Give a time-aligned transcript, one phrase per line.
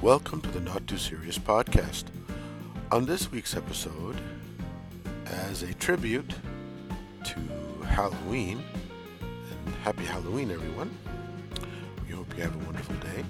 [0.00, 2.04] Welcome to the Not Too Serious podcast.
[2.92, 4.14] On this week's episode,
[5.26, 6.36] as a tribute
[7.24, 7.40] to
[7.84, 8.62] Halloween,
[9.66, 10.96] and happy Halloween, everyone.
[12.06, 13.24] We hope you have a wonderful day.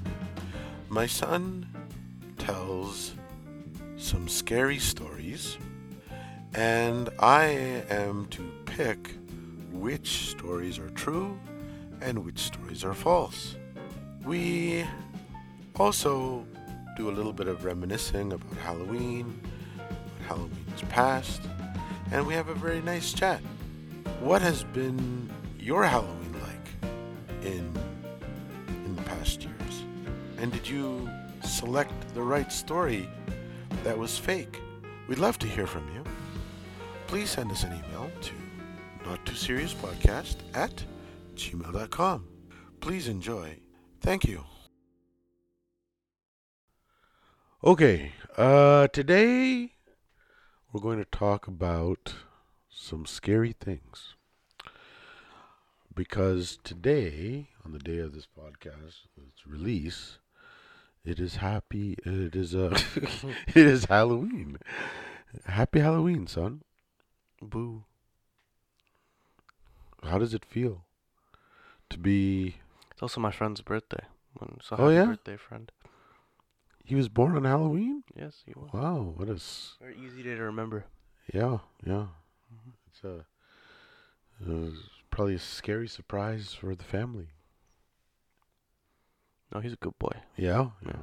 [0.90, 1.66] My son
[2.36, 3.14] tells
[3.96, 5.56] some scary stories,
[6.52, 7.46] and I
[7.88, 9.16] am to pick
[9.72, 11.34] which stories are true
[12.02, 13.56] and which stories are false.
[14.22, 14.84] We
[15.76, 16.44] also
[16.98, 19.40] do a little bit of reminiscing about Halloween,
[20.26, 21.40] Halloween's past,
[22.10, 23.40] and we have a very nice chat.
[24.20, 25.30] What has been
[25.60, 26.90] your Halloween like
[27.42, 27.72] in
[28.84, 29.84] in the past years?
[30.38, 31.08] And did you
[31.44, 33.08] select the right story
[33.84, 34.60] that was fake?
[35.06, 36.02] We'd love to hear from you.
[37.06, 38.32] Please send us an email to
[39.08, 40.82] not too serious podcast at
[41.36, 42.26] gmail.com.
[42.80, 43.56] Please enjoy.
[44.00, 44.44] Thank you.
[47.62, 49.72] Okay, uh, today
[50.72, 52.14] we're going to talk about
[52.70, 54.14] some scary things.
[55.94, 60.18] Because today, on the day of this podcast, its release,
[61.04, 61.96] it is happy.
[62.04, 62.78] It is uh,
[63.48, 64.58] it is Halloween.
[65.46, 66.62] Happy Halloween, son.
[67.42, 67.82] Boo.
[70.04, 70.84] How does it feel
[71.90, 72.56] to be?
[72.92, 74.04] It's also my friend's birthday.
[74.62, 75.04] So Oh, happy yeah?
[75.06, 75.72] birthday, friend.
[76.88, 78.02] He was born on Halloween.
[78.16, 78.70] Yes, he was.
[78.72, 80.86] Wow, what a s- Very easy day to remember.
[81.34, 82.06] yeah, yeah.
[82.86, 83.26] It's a
[84.40, 84.72] it was
[85.10, 87.28] probably a scary surprise for the family.
[89.52, 90.16] No, he's a good boy.
[90.36, 91.02] Yeah, Yeah.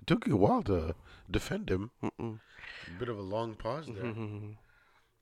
[0.00, 0.94] It took you a while to
[1.28, 1.90] defend him.
[2.04, 2.38] Mm-mm.
[2.86, 4.04] A bit of a long pause there.
[4.04, 4.56] Mhm.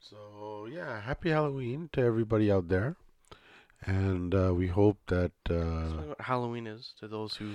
[0.00, 2.96] So yeah, happy Halloween to everybody out there,
[3.86, 5.32] and uh, we hope that.
[5.48, 7.54] Uh, what Halloween is to those who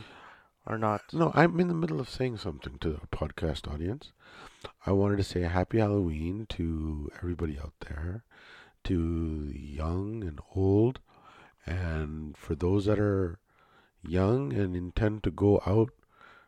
[0.65, 1.01] are not.
[1.13, 4.11] no, I'm in the middle of saying something to the podcast audience.
[4.85, 8.23] I wanted to say a happy Halloween to everybody out there,
[8.85, 10.99] to young and old,
[11.65, 13.39] and for those that are
[14.01, 15.91] young and intend to go out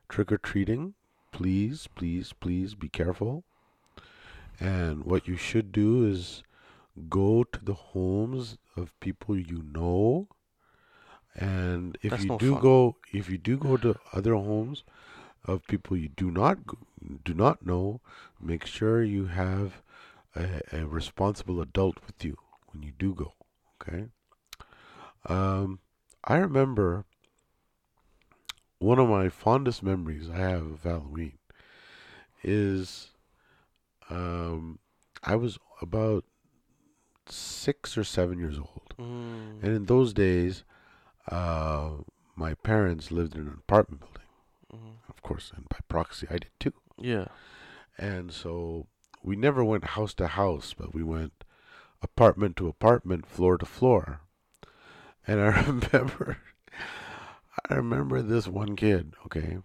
[0.09, 0.93] trick or treating,
[1.31, 3.43] please, please, please be careful.
[4.59, 6.43] And what you should do is
[7.09, 10.29] go to the homes of people you know.
[11.35, 12.61] And if That's you no do fun.
[12.61, 14.83] go, if you do go to other homes
[15.43, 16.59] of people you do not
[17.23, 18.01] do not know,
[18.41, 19.81] make sure you have
[20.35, 22.37] a, a responsible adult with you
[22.71, 23.33] when you do go.
[23.81, 24.05] Okay.
[25.27, 25.79] Um,
[26.23, 27.05] I remember
[28.79, 31.37] one of my fondest memories I have of Halloween
[32.43, 33.09] is
[34.09, 34.79] um,
[35.23, 36.23] I was about
[37.27, 38.93] six or seven years old.
[38.99, 39.63] Mm.
[39.63, 40.63] And in those days,
[41.31, 41.91] uh,
[42.35, 44.21] my parents lived in an apartment building.
[44.73, 45.09] Mhm.
[45.09, 46.73] Of course, and by proxy, I did too.
[46.97, 47.27] Yeah.
[47.97, 48.87] And so
[49.23, 51.43] we never went house to house, but we went
[52.01, 54.21] apartment to apartment, floor to floor.
[55.27, 56.37] And I remember,
[57.69, 59.13] I remember this one kid.
[59.25, 59.59] Okay,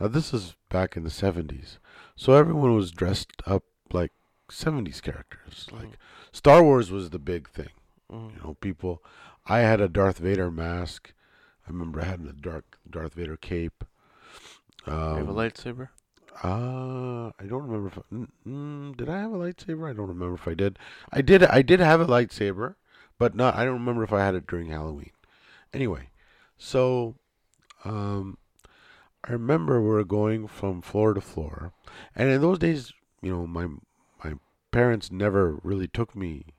[0.00, 1.78] now this is back in the seventies,
[2.16, 4.12] so everyone was dressed up like
[4.50, 5.66] seventies characters.
[5.72, 5.98] Like
[6.32, 7.70] Star Wars was the big thing.
[8.10, 8.34] Mhm.
[8.36, 9.02] You know, people.
[9.46, 11.14] I had a Darth Vader mask.
[11.66, 13.84] I remember I had a dark Darth Vader cape.
[15.10, 15.88] you have a Um, lightsaber?
[16.42, 19.88] uh, I don't remember if mm, mm, did I have a lightsaber.
[19.88, 20.78] I don't remember if I did.
[21.12, 21.44] I did.
[21.44, 22.74] I did have a lightsaber,
[23.18, 23.54] but not.
[23.56, 25.10] I don't remember if I had it during Halloween.
[25.74, 26.10] Anyway,
[26.58, 27.16] so
[27.84, 28.38] um,
[29.24, 31.72] I remember we were going from floor to floor,
[32.16, 33.68] and in those days, you know, my
[34.24, 34.34] my
[34.72, 36.53] parents never really took me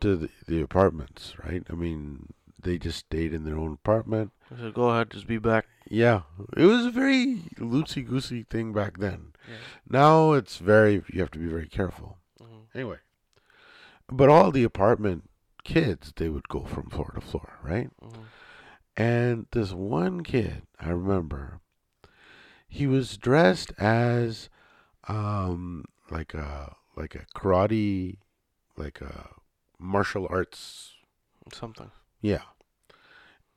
[0.00, 1.34] to the, the apartments.
[1.44, 1.62] Right?
[1.70, 4.32] I mean, they just stayed in their own apartment.
[4.54, 5.66] I said, go ahead, just be back.
[5.88, 6.22] Yeah,
[6.56, 9.32] it was a very loosey goosey thing back then.
[9.48, 9.54] Yeah.
[9.88, 12.18] Now it's very you have to be very careful.
[12.42, 12.62] Mhm.
[12.74, 12.98] Anyway,
[14.08, 15.30] but all the apartment
[15.62, 17.90] kids they would go from floor to floor, right?
[18.02, 18.24] Mhm.
[18.96, 21.60] And this one kid, I remember,
[22.68, 24.48] he was dressed as
[25.06, 28.18] um like a like a karate
[28.76, 29.30] like a
[29.78, 30.94] martial arts
[31.52, 31.90] Something.
[32.20, 32.42] yeah.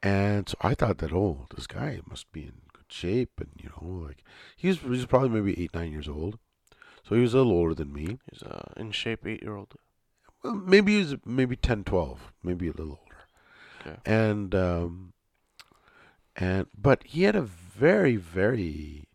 [0.02, 3.32] And so I thought that, oh, this guy must be in good shape.
[3.42, 4.24] And, you know, like,
[4.56, 6.40] he was, he was probably maybe eight, nine years old.
[7.04, 8.20] So he was a little older than me.
[8.32, 9.74] He's a in shape eight year old.
[10.42, 13.18] Well, maybe he was maybe 10, 12, maybe a little older.
[13.82, 14.00] Okay.
[14.06, 15.14] And, um,
[16.38, 19.10] and, but he had a very, very,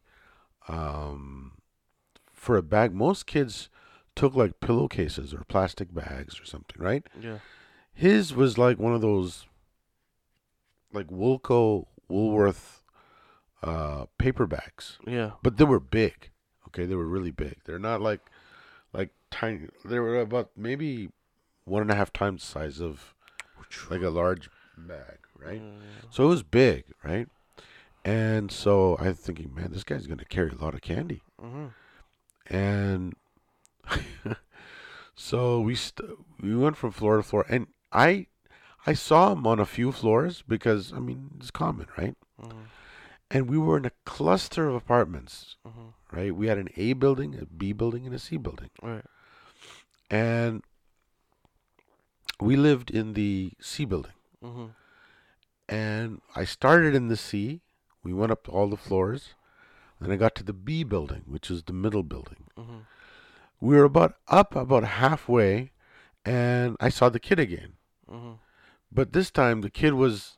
[0.69, 1.53] um,
[2.31, 3.71] for a bag, most kids
[4.16, 7.05] took like pillowcases or plastic bags or something, right?
[7.20, 7.38] Yeah.
[7.93, 9.46] His was like one of those,
[10.93, 12.82] like Woolco Woolworth
[13.62, 15.32] uh, paper bags, Yeah.
[15.43, 16.31] but they were big.
[16.69, 17.56] Okay, they were really big.
[17.64, 18.20] They're not like
[18.93, 19.69] like tiny.
[19.84, 21.10] They were about maybe
[21.64, 23.14] one and a half times the size of
[23.90, 25.62] like a large bag, right?
[26.10, 27.28] So it was big, right?
[28.05, 31.22] And so I'm thinking, man, this guy's gonna carry a lot of candy.
[31.43, 32.55] Mm-hmm.
[32.55, 33.14] and
[35.14, 36.10] so we st-
[36.40, 38.26] we went from floor to floor, and I
[38.86, 42.14] I saw him on a few floors because I mean it's common, right?
[42.42, 42.58] Mm-hmm.
[43.31, 46.16] And we were in a cluster of apartments, Mm-hmm.
[46.16, 46.34] right?
[46.34, 49.04] We had an A building, a B building, and a C building, Right.
[50.10, 50.62] and
[52.40, 54.12] we lived in the C building.
[54.42, 54.66] Mm-hmm.
[55.69, 57.62] And I started in the C.
[58.02, 59.34] We went up all the floors.
[60.00, 62.44] Then I got to the B building, which is the middle building.
[63.64, 63.70] Mm-hmm.
[63.72, 65.70] we were about up about halfway
[66.25, 67.72] and i saw the kid again
[68.11, 68.32] Mm-hmm.
[68.93, 70.37] but this time the kid was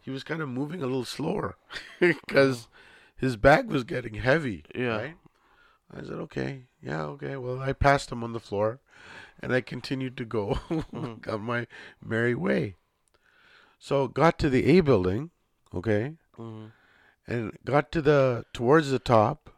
[0.00, 1.56] he was kind of moving a little slower
[2.00, 2.68] because
[3.16, 4.96] his bag was getting heavy Yeah.
[4.96, 5.16] right
[5.94, 8.80] i said okay yeah okay well i passed him on the floor
[9.40, 11.28] and i continued to go Mhm.
[11.28, 11.66] on my
[12.02, 12.76] merry way
[13.78, 15.30] so got to the a building
[15.74, 16.66] okay Mm-hmm.
[17.26, 19.51] and got to the towards the top.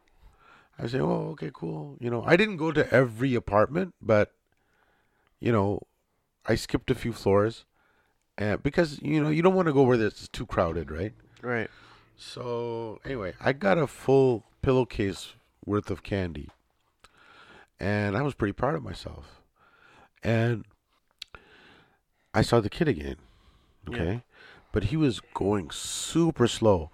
[0.79, 1.97] I say, oh, okay, cool.
[2.00, 4.32] You know, I didn't go to every apartment, but
[5.41, 5.81] you know,
[6.47, 7.65] I skipped a few floors,
[8.37, 11.12] and because you know you don't want to go where it's too crowded, right?
[11.43, 11.71] Right.
[12.17, 15.35] So anyway, I got a full pillowcase
[15.65, 16.49] worth of candy,
[17.79, 19.41] and I was pretty proud of myself.
[20.23, 20.65] And
[22.32, 23.17] I saw the kid again,
[23.88, 23.94] Yeah.
[23.94, 24.23] okay,
[24.73, 26.91] but he was going super slow,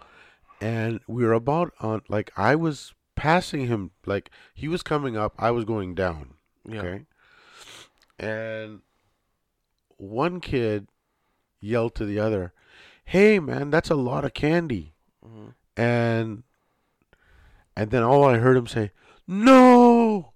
[0.61, 5.35] and we were about on like I was passing him, like he was coming up,
[5.39, 6.35] I was going down,
[6.67, 6.81] Yeah.
[6.81, 7.05] okay,
[8.19, 8.81] and
[9.99, 10.89] one kid
[11.61, 12.53] yelled to the other,
[13.05, 14.95] "Hey, man, that's a lot of candy."
[15.25, 15.49] Mm-hmm.
[15.77, 16.43] and
[17.77, 18.91] and then all I heard him say,
[19.27, 20.33] "No!"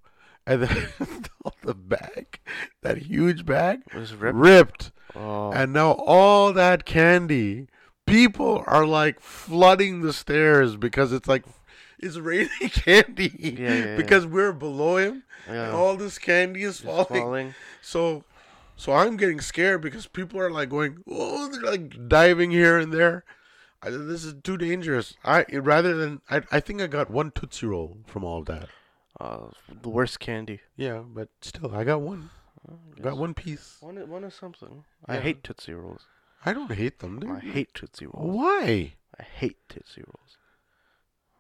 [0.46, 0.88] And then
[1.62, 2.38] the bag,
[2.82, 4.36] that huge bag, was ripped.
[4.38, 5.52] ripped, Oh.
[5.52, 7.68] and now all that candy,
[8.06, 11.44] people are like flooding the stairs because it's like
[12.04, 17.06] it's raining candy Yeah, yeah, because we're below him, and all this candy is falling.
[17.06, 17.54] falling.
[17.82, 18.24] So,
[18.76, 22.92] so I'm getting scared because people are like going, oh, they're like diving here and
[22.92, 23.24] there.
[23.82, 25.14] I, this is too dangerous.
[25.24, 28.68] I rather than I, I think I got one tootsie roll from all of that.
[29.20, 29.48] Uh,
[29.82, 30.60] the worst candy.
[30.76, 32.30] Yeah, but still, I got one.
[32.66, 33.76] I Got one piece.
[33.80, 34.84] One, is- one is something.
[35.06, 36.06] I hate Tootsie Rolls.
[36.46, 37.20] I don't hate them.
[37.30, 38.34] I hate Tootsie Rolls.
[38.36, 38.94] Why?
[39.20, 40.38] I hate Tootsie Rolls.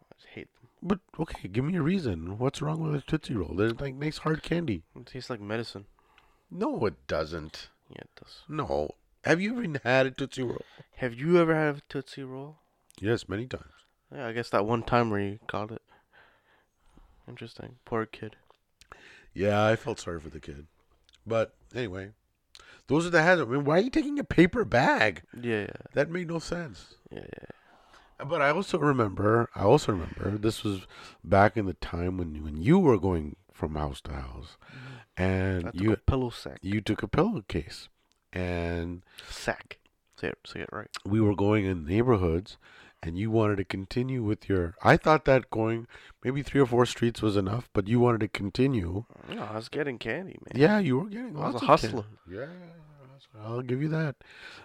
[0.02, 0.68] I just hate them.
[0.86, 2.38] But okay, give me a reason.
[2.38, 3.54] What's wrong with a tootsie roll?
[3.56, 4.82] They're like nice hard candy.
[4.94, 5.86] It tastes like medicine.
[6.50, 7.70] No, it doesn't.
[7.88, 8.42] Yeah, it does.
[8.48, 8.90] No.
[9.24, 10.62] Have you even had a tootsie roll?
[10.96, 12.56] Have you ever had a Tootsie Roll?
[13.00, 13.72] Yes, many times.
[14.14, 15.82] Yeah, I guess that one time where you got it.
[17.26, 17.76] Interesting.
[17.84, 18.36] Poor kid.
[19.32, 20.66] Yeah, I felt sorry for the kid.
[21.26, 22.10] But anyway,
[22.86, 23.48] those are the hazards.
[23.50, 25.22] I mean, why are you taking a paper bag?
[25.40, 26.94] Yeah, yeah, That made no sense.
[27.10, 27.46] yeah, yeah.
[28.18, 30.86] But I also remember, I also remember, this was
[31.22, 35.22] back in the time when when you were going from house to house, mm-hmm.
[35.22, 36.58] and I took you a pillow sack.
[36.62, 37.88] you took a pillowcase,
[38.32, 39.78] and Sack.
[40.20, 40.38] Say it.
[40.46, 40.88] Say it right.
[41.04, 42.56] we were going in neighborhoods,
[43.02, 44.74] and you wanted to continue with your.
[44.82, 45.86] I thought that going
[46.22, 49.04] maybe three or four streets was enough, but you wanted to continue.
[49.28, 50.60] No, I was getting candy, man.
[50.60, 51.96] Yeah, you were getting I was lots a of candy.
[51.96, 52.04] hustler.
[52.30, 52.46] Yeah,
[53.44, 54.16] I'll give you that.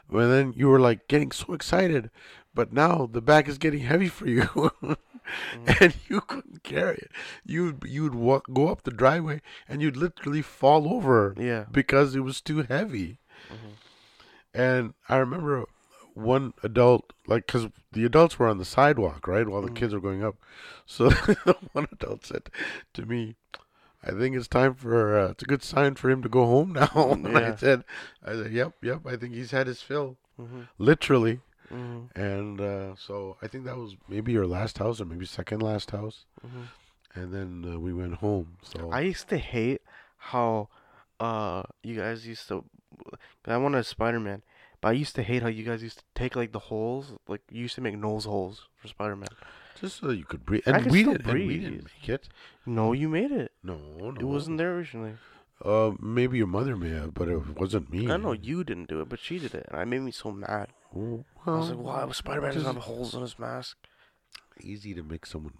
[0.09, 2.09] But then you were like getting so excited,
[2.59, 4.49] but now the bag is getting heavy for you,
[5.81, 7.11] and you couldn't carry it.
[7.45, 9.39] You'd you'd walk, go up the driveway,
[9.69, 11.65] and you'd literally fall over Yeah.
[11.71, 13.19] because it was too heavy.
[13.49, 13.71] Mhm.
[14.53, 15.63] And I remember
[16.15, 19.75] one adult, like, because the adults were on the sidewalk, right, while the Mhm.
[19.79, 20.35] kids were going up.
[20.85, 21.09] So
[21.77, 22.49] one adult said
[22.95, 23.35] to me,
[24.03, 25.17] "I think it's time for.
[25.17, 27.85] Uh, it's a good sign for him to go home now." And I said,
[28.25, 29.05] "I said, yep, yep.
[29.05, 30.67] I think he's had his fill, Mhm.
[30.77, 31.39] literally."
[31.71, 32.09] Mhm.
[32.15, 35.91] And uh, so I think that was maybe your last house or maybe second last
[35.91, 36.65] house, Mhm.
[37.15, 38.57] and then uh, we went home.
[38.63, 39.81] So I used to hate
[40.17, 40.69] how
[41.19, 42.63] uh you guys used to.
[43.45, 44.41] I wanted a Spider Man,
[44.81, 47.13] but I used to hate how you guys used to take like the holes.
[47.27, 49.29] Like you used to make nose holes for Spider Man.
[49.79, 51.29] just so you could breathe, I and we still didn't.
[51.29, 51.61] And we breathe.
[51.63, 52.29] didn't make it.
[52.65, 53.51] No, you made it.
[53.63, 55.15] No, no, It wasn't there originally.
[55.63, 58.09] Uh, maybe your mother may have, but it wasn't me.
[58.11, 60.31] I know you didn't do it, but she did it, and it made me so
[60.31, 60.67] mad.
[60.91, 63.77] Well, I was like, "Why Spider Man doesn't have holes in his mask?"
[64.61, 65.53] easy to make someone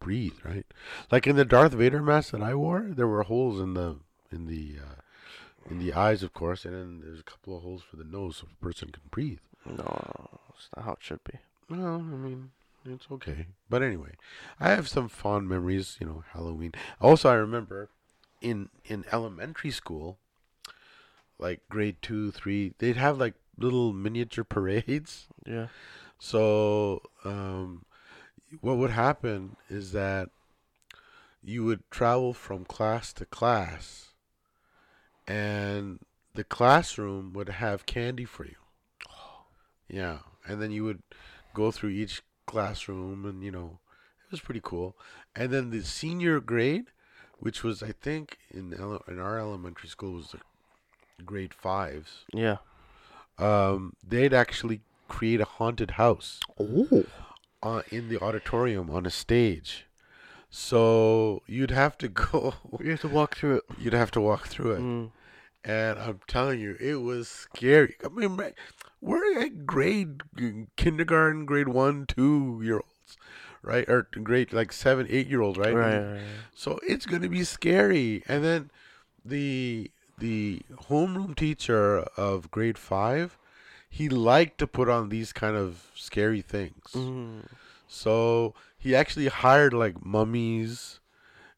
[0.00, 0.66] breathe, right?
[1.10, 3.96] Like in the Darth Vader mask that I wore, there were holes in the
[4.30, 7.82] in the uh, in the eyes, of course, and then there's a couple of holes
[7.82, 9.38] for the nose so a person can breathe.
[9.64, 11.38] No, it's not how it should be.
[11.70, 12.50] Well, I mean,
[12.84, 13.46] it's okay.
[13.70, 14.12] But anyway,
[14.60, 15.96] I have some fond memories.
[16.00, 16.72] You know, Halloween.
[17.00, 17.88] Also, I remember
[18.40, 20.18] in in elementary school,
[21.38, 25.26] like grade two, three, they'd have like little miniature parades.
[25.46, 25.68] Yeah.
[26.18, 27.84] So, um,
[28.60, 30.28] what would happen is that
[31.42, 34.10] you would travel from class to class,
[35.26, 36.00] and
[36.34, 38.56] the classroom would have candy for you.
[39.86, 41.02] Yeah, and then you would
[41.52, 43.80] go through each classroom, and you know,
[44.24, 44.96] it was pretty cool.
[45.36, 46.86] And then the senior grade,
[47.38, 50.28] which was I think in ele- in our elementary school was
[51.18, 52.24] the grade fives.
[52.32, 52.56] Yeah.
[53.38, 57.04] Um, they'd actually create a haunted house Oh.
[57.62, 59.86] uh, in the auditorium on a stage.
[60.50, 62.54] So you'd have to go.
[62.80, 63.64] You have to walk through it.
[63.78, 65.10] You'd have to walk through it, Mm.
[65.64, 67.96] and I'm telling you, it was scary.
[68.04, 68.38] I mean,
[69.00, 70.22] we're at grade
[70.76, 73.16] kindergarten, grade one, two year olds,
[73.62, 73.88] right?
[73.88, 75.74] Or grade like seven, eight year olds, right?
[75.74, 76.22] Right, right, right.
[76.54, 78.22] So it's gonna be scary.
[78.28, 78.70] And then
[79.24, 83.38] the the homeroom teacher of grade five,
[83.88, 86.84] he liked to put on these kind of scary things.
[86.92, 87.46] Mm.
[87.86, 91.00] So he actually hired like mummies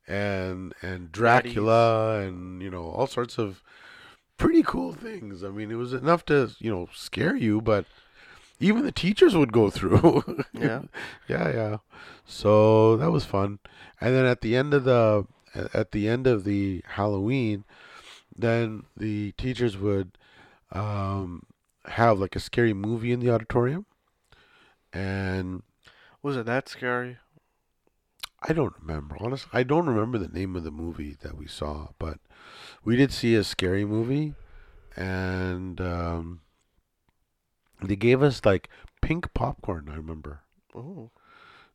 [0.07, 3.63] and and Dracula and you know all sorts of
[4.37, 5.43] pretty cool things.
[5.43, 7.87] I mean, it was enough to you know scare you, but
[8.61, 10.45] even the teachers would go through.
[10.53, 10.83] Yeah.
[11.29, 11.77] yeah, yeah.
[12.25, 13.59] So that was fun.
[14.01, 15.27] And then at the end of the
[15.75, 17.65] at the end of the Halloween,
[18.37, 20.17] then the teachers would
[20.73, 21.43] um,
[21.87, 23.87] have like a scary movie in the auditorium,
[24.93, 25.63] and
[26.23, 27.19] Was it that scary?
[28.49, 29.17] I don't remember.
[29.21, 32.19] Honestly, I don't remember the name of the movie that we saw, but
[32.85, 34.35] we did see a scary movie,
[34.97, 36.41] and um,
[37.83, 38.69] they gave us like
[39.01, 39.89] pink popcorn.
[39.91, 40.41] I remember.
[40.75, 41.11] Oh,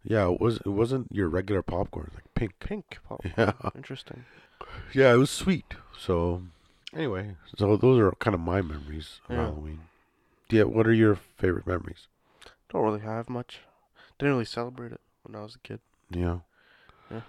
[0.04, 0.58] Yeah, it was.
[0.58, 2.08] It wasn't your regular popcorn.
[2.08, 2.60] it was Like pink.
[2.60, 3.34] pink popcorn.
[3.38, 3.54] Yeah.
[3.76, 4.24] Interesting.
[4.94, 5.74] Yeah, it was sweet.
[5.98, 6.44] So,
[6.94, 9.44] anyway, so those are kind of my memories of Yeah.
[9.44, 9.80] Halloween.
[10.50, 12.08] Yeah, what are your favorite memories?
[12.70, 13.62] Don't really have much.
[14.20, 15.80] Didn't really celebrate it when I was a kid.
[16.10, 16.40] Yeah.
[17.10, 17.22] Yeah.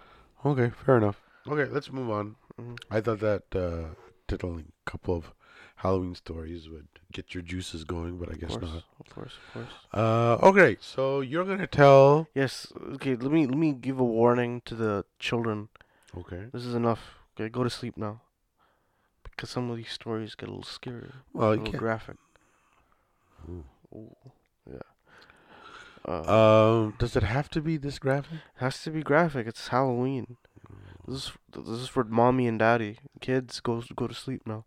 [0.45, 1.21] Okay, fair enough.
[1.47, 2.37] Okay, let's move on.
[2.61, 2.79] Mhm.
[2.91, 3.95] I thought that uh,
[4.29, 5.33] a couple of
[5.77, 8.85] Halloween stories would get your juices going, but I Of guess course, not.
[9.01, 9.73] of course, of course.
[9.93, 12.29] Uh, okay, so you're gonna tell.
[12.35, 12.73] Yes.
[12.95, 13.15] Okay.
[13.17, 15.69] Let me let me give a warning to the children.
[16.17, 16.47] Okay.
[16.53, 17.19] This is enough.
[17.35, 18.21] Okay, go to sleep now.
[19.25, 21.79] Because some of these stories get a little scary, a Well, you little can't.
[21.81, 22.17] graphic.
[23.49, 23.65] Ooh.
[23.95, 24.17] Ooh,
[24.71, 24.79] yeah.
[26.07, 28.39] Uh, Um, does it have to be this graphic?
[28.57, 29.47] has to be graphic.
[29.47, 30.37] It's Halloween.
[31.07, 32.99] This is this is for mommy and daddy.
[33.21, 34.65] Kids, go go to sleep now.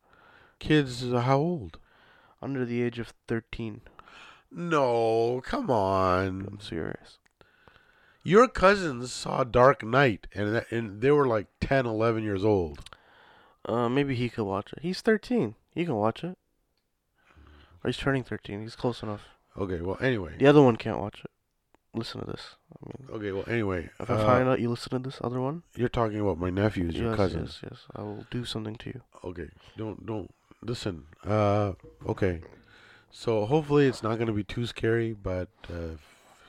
[0.60, 1.80] Kids, uh, how old?
[2.42, 3.82] Under the age of thirteen.
[4.52, 6.46] No, come on.
[6.48, 7.20] I'm serious.
[8.28, 12.80] Your cousins saw Dark Knight, and that, and they were like 10, 11 years old.
[13.66, 14.80] Uh, maybe he could watch it.
[14.82, 15.54] He's thirteen.
[15.76, 16.38] He can watch it.
[17.84, 18.62] Or he's turning thirteen.
[18.62, 19.22] He's close enough.
[19.58, 20.34] Okay, well, anyway.
[20.40, 21.32] The other one can't watch it.
[21.94, 22.56] Listen to this.
[22.74, 23.90] I mean, Okay, well, anyway.
[24.00, 26.50] if I uh, find out you listen to this other one, you're talking about my
[26.50, 27.60] nephews, your yes, cousins.
[27.64, 29.02] yes, yes, I will do something to you.
[29.24, 31.06] Okay, don't don't listen.
[31.26, 31.74] Uh,
[32.08, 32.42] okay.
[33.12, 35.94] So hopefully it's not going to be too scary, but uh,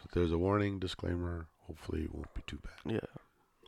[0.05, 1.47] if there's a warning disclaimer.
[1.67, 2.93] Hopefully it won't be too bad.
[2.93, 3.11] Yeah.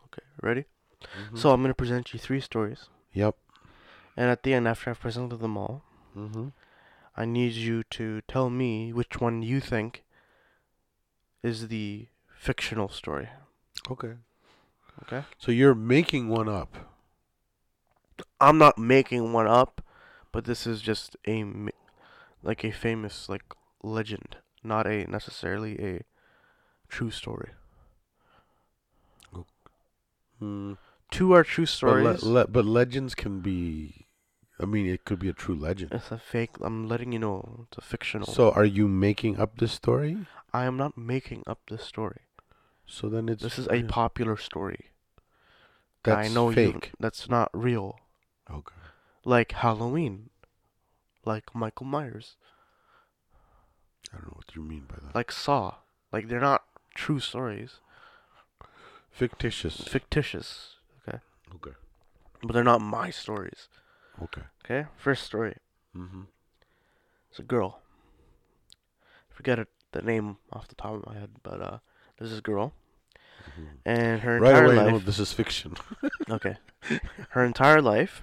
[0.06, 0.22] Okay.
[0.42, 0.64] Ready?
[1.02, 1.38] Mhm.
[1.38, 3.36] So I'm gonna present you three stories, Yep.
[4.16, 5.82] and at the end, after I've presented them all,
[6.16, 6.48] Mm-hmm.
[7.16, 10.04] I need you to tell me which one you think
[11.42, 13.28] is the fictional story.
[13.90, 14.14] Okay.
[15.02, 15.24] Okay.
[15.38, 16.76] So you're making one up.
[18.40, 19.80] I'm not making one up,
[20.32, 21.44] but this is just a
[22.42, 23.44] like a famous like
[23.82, 26.02] legend, not a necessarily a
[26.88, 27.50] true story.
[30.38, 30.74] Hmm.
[31.10, 32.22] Two are true But, stories.
[32.22, 34.06] le- le- but legends can be.
[34.60, 35.92] I mean, it could be a true legend.
[35.92, 36.50] it's a fake.
[36.60, 38.26] I'm letting you know it's a fictional.
[38.26, 40.26] So are you making up this story?
[40.52, 42.22] I am not making up this story.
[42.86, 43.42] So then it's.
[43.42, 44.86] This is a popular story.
[46.02, 46.54] That's I know you.
[46.54, 46.92] fake.
[46.98, 48.00] That's not real.
[48.50, 48.74] Okay.
[49.24, 50.30] Like Halloween.
[51.24, 52.36] Like Michael Myers.
[54.12, 55.14] I don't know what you mean by that.
[55.14, 55.74] Like Saw.
[56.12, 56.64] Like they're not
[56.94, 57.80] true stories.
[59.18, 59.80] Fictitious.
[59.80, 60.76] Fictitious.
[61.08, 61.18] Okay.
[61.56, 61.76] Okay.
[62.40, 63.68] But they're not my stories.
[64.22, 64.42] Okay.
[64.64, 64.88] Okay?
[64.96, 65.56] First story.
[65.96, 66.22] Mm-hmm.
[67.28, 67.80] It's a girl.
[69.28, 71.78] Forget it, the name off the top of my head, but uh
[72.20, 72.74] this is a girl.
[73.84, 75.74] And her Right entire away, no, this is fiction.
[76.30, 76.58] Okay.
[77.30, 78.22] Her entire life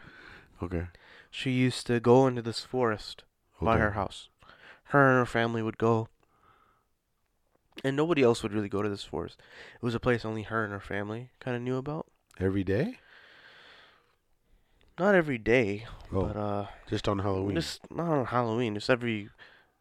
[0.63, 0.87] okay.
[1.29, 3.23] she used to go into this forest
[3.61, 4.29] by her house.
[4.85, 6.07] Her and her family would go
[7.83, 9.37] and nobody else would really go to this forest.
[9.75, 12.07] It was a place only her and her family kind of knew about.
[12.39, 12.99] Every day?
[14.97, 17.55] Not every day, Oh, but uh, just on Halloween.
[17.55, 18.75] just not on Halloween.
[18.75, 19.29] Just every,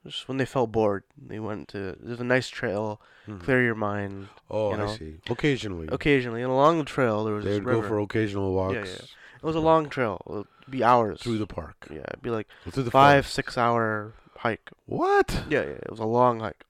[0.04, 1.96] just when they felt bored, they went to.
[2.00, 3.40] There's a nice trail, Mhm.
[3.40, 4.28] clear your mind.
[4.50, 5.20] Oh, you I see.
[5.30, 5.88] Occasionally.
[5.92, 9.04] Occasionally, and along the trail there was They would go for occasional walks Yeah, yeah.
[9.36, 10.20] It was a long trail.
[10.26, 11.20] It would be hours.
[11.20, 11.86] through the park.
[11.90, 13.34] yeah, it'd be like Through the five, forest.
[13.34, 14.70] six hour hike.
[14.86, 15.44] What?
[15.48, 16.64] Yeah, yeah, it was a long hike.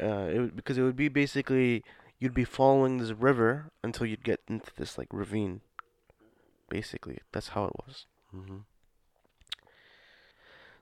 [0.00, 1.82] Uh, it would, because it would be basically
[2.18, 5.60] you'd be following this river until you'd get into this like ravine.
[6.68, 8.06] Basically, that's how it was.
[8.30, 8.58] hmm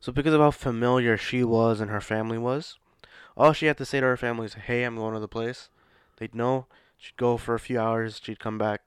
[0.00, 2.78] So because of how familiar she was and her family was,
[3.36, 5.68] all she had to say to her family is, "Hey, I'm going to the place."
[6.16, 6.66] They'd know.
[6.98, 8.20] She'd go for a few hours.
[8.22, 8.82] She'd come back.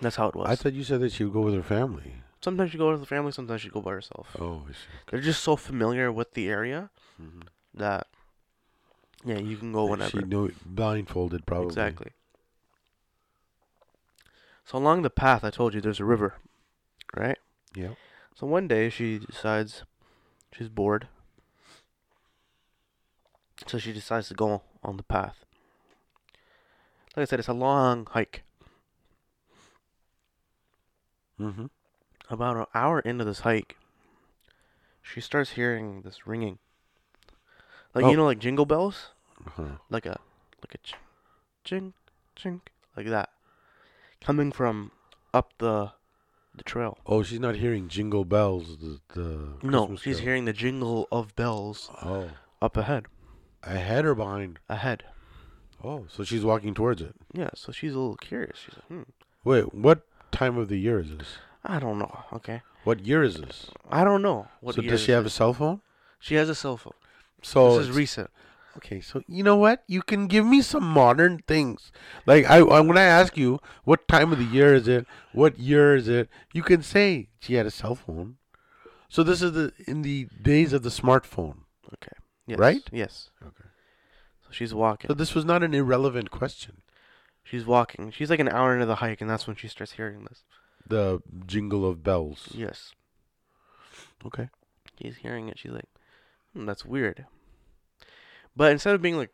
[0.00, 0.48] That's how it was.
[0.48, 2.14] I thought you said that she would go with her family.
[2.40, 3.32] sometimes she'd go with the family.
[3.32, 4.28] Sometimes she'd go by herself.
[4.38, 4.78] Oh, I see.
[5.10, 7.48] They're just so familiar with the area Mhm.
[7.74, 8.06] that
[9.24, 10.10] yeah, you can go whenever.
[10.10, 11.68] She knew blindfolded probably.
[11.68, 12.12] Exactly.
[14.64, 16.34] So along the path, I told you there's a river,
[17.16, 17.38] right?
[17.74, 17.94] Yeah.
[18.34, 19.82] So one day she decides
[20.52, 21.08] she's bored.
[23.66, 25.44] So she decides to go on the path.
[27.16, 28.44] Like I said, it's a long hike.
[31.40, 31.66] Mm-hmm.
[32.30, 33.76] About an hour into this hike,
[35.02, 36.58] she starts hearing this ringing.
[37.94, 38.10] Like Oh.
[38.10, 39.10] you know, like jingle bells,
[39.46, 39.78] Uh-huh.
[39.90, 40.18] like a
[40.62, 40.94] like a ch-
[41.64, 41.94] ching
[42.36, 42.60] ching
[42.96, 43.30] like that,
[44.20, 44.90] coming from
[45.32, 45.92] up the
[46.54, 46.98] the trail.
[47.06, 48.78] Oh, she's not hearing jingle bells.
[48.78, 50.24] The, the No, she's carol.
[50.24, 52.30] hearing the jingle of bells Oh,
[52.60, 53.06] up ahead,
[53.62, 54.58] ahead or behind?
[54.68, 55.04] ahead.
[55.84, 57.14] Oh, so she's walking towards it.
[57.32, 58.58] Yeah, so she's a little curious.
[58.58, 59.02] She's like, hmm,
[59.44, 60.02] Wait, what
[60.32, 61.36] time of the year is this?
[61.64, 62.24] I don't know.
[62.32, 63.70] Okay, What year is this?
[63.88, 64.48] I don't know.
[64.60, 65.80] What so year does she have a cell phone?
[66.18, 66.94] She has a cell phone.
[67.42, 68.30] So this is recent.
[68.76, 69.84] okay, so you know what?
[69.86, 71.92] You can give me some modern things.
[72.26, 75.58] Like I, I when I ask you what time of the year is it, what
[75.58, 78.36] year is it, you can say she had a cell phone.
[79.08, 81.58] So this is the in the days of the smartphone.
[81.94, 82.16] Okay.
[82.46, 82.58] Yes.
[82.58, 82.82] Right?
[82.92, 83.30] Yes.
[83.42, 83.68] Okay.
[84.42, 85.08] So she's walking.
[85.08, 86.82] So this was not an irrelevant question.
[87.44, 88.10] She's walking.
[88.10, 90.44] She's like an hour into the hike, and that's when she starts hearing this.
[90.86, 92.48] The jingle of bells.
[92.52, 92.92] Yes.
[94.24, 94.48] Okay.
[95.00, 95.58] She's hearing it.
[95.58, 95.88] She's like,
[96.54, 97.26] hmm, that's weird.
[98.56, 99.30] But instead of being like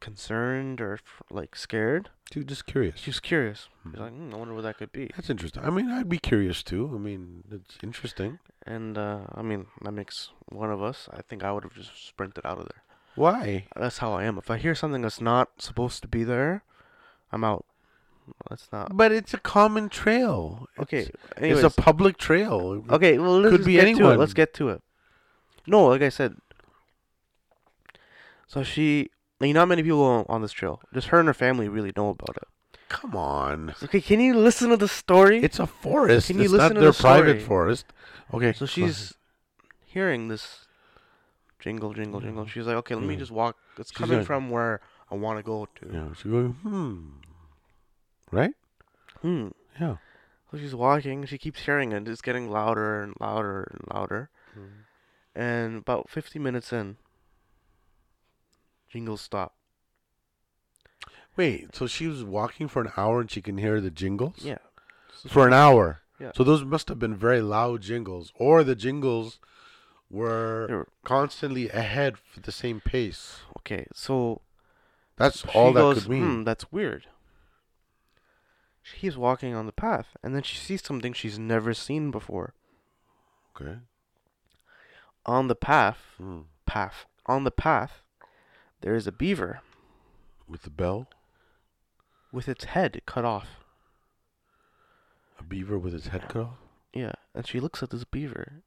[0.00, 0.98] concerned or
[1.30, 2.98] like scared, Dude, just curious.
[2.98, 3.68] she's curious.
[3.90, 5.10] She's like, hmm, I wonder what that could be.
[5.14, 5.62] That's interesting.
[5.64, 6.90] I mean, I'd be curious too.
[6.94, 8.38] I mean, it's interesting.
[8.66, 11.08] And uh, I mean, that makes one of us.
[11.12, 12.82] I think I would have just sprinted out of there.
[13.14, 13.66] Why?
[13.76, 14.38] That's how I am.
[14.38, 16.64] If I hear something that's not supposed to be there,
[17.30, 17.66] I'm out.
[18.48, 20.66] That's not But it's a common trail.
[20.78, 21.00] okay.
[21.00, 22.82] It's, Anyways, it's a public trail.
[22.88, 23.18] okay.
[23.18, 24.18] Well, let's could be get to it.
[24.18, 24.80] Let's get to it.
[25.66, 26.36] No, like I said.
[28.52, 29.08] So she,
[29.40, 30.80] like, not many people on, on this trail.
[30.92, 32.48] Just her and her family really know about it.
[32.90, 33.74] Come on.
[33.82, 35.42] Okay, can you listen to the story?
[35.42, 36.26] It's a forest.
[36.26, 37.40] Can you it's listen not to their the private story?
[37.40, 37.86] forest.
[38.34, 38.52] Okay.
[38.52, 39.14] so she's
[39.86, 40.66] hearing this
[41.60, 42.46] jingle, jingle, jingle.
[42.46, 43.56] She's like, okay, let me just walk.
[43.78, 45.90] It's She's coming like- from where I want to go to.
[45.90, 46.08] Yeah.
[46.14, 46.52] She's going.
[46.62, 46.98] Hmm.
[48.30, 48.52] Right.
[49.22, 49.48] Hmm.
[49.80, 49.96] Yeah.
[50.50, 51.24] So she's walking.
[51.24, 52.06] She keeps hearing it.
[52.06, 54.28] It's getting louder and louder and louder.
[55.34, 56.98] And about 50 minutes in,
[58.92, 59.54] jingles stop.
[61.36, 61.74] Wait.
[61.74, 64.36] So she was walking for an hour and she can hear the jingles.
[64.42, 64.58] Yeah.
[65.28, 66.02] For an hour.
[66.20, 66.32] Yeah.
[66.34, 69.38] So those must have been very loud jingles, or the jingles
[70.10, 73.38] were were- constantly ahead for the same pace.
[73.58, 74.40] Okay, so
[75.16, 76.22] That's all that goes, could mean.
[76.24, 77.06] Hmm, that's weird.
[78.82, 82.54] She keeps walking on the path, and then she sees something she's never seen before.
[83.56, 83.78] Okay.
[85.26, 86.40] On the path, Hmm.
[86.66, 88.02] path, on the path,
[88.82, 89.60] there is a beaver
[90.46, 91.08] With the bell,
[92.30, 93.48] with its head cut off.
[95.38, 96.58] a beaver with its head cut off.
[96.92, 98.62] Yeah, and she looks at this beaver,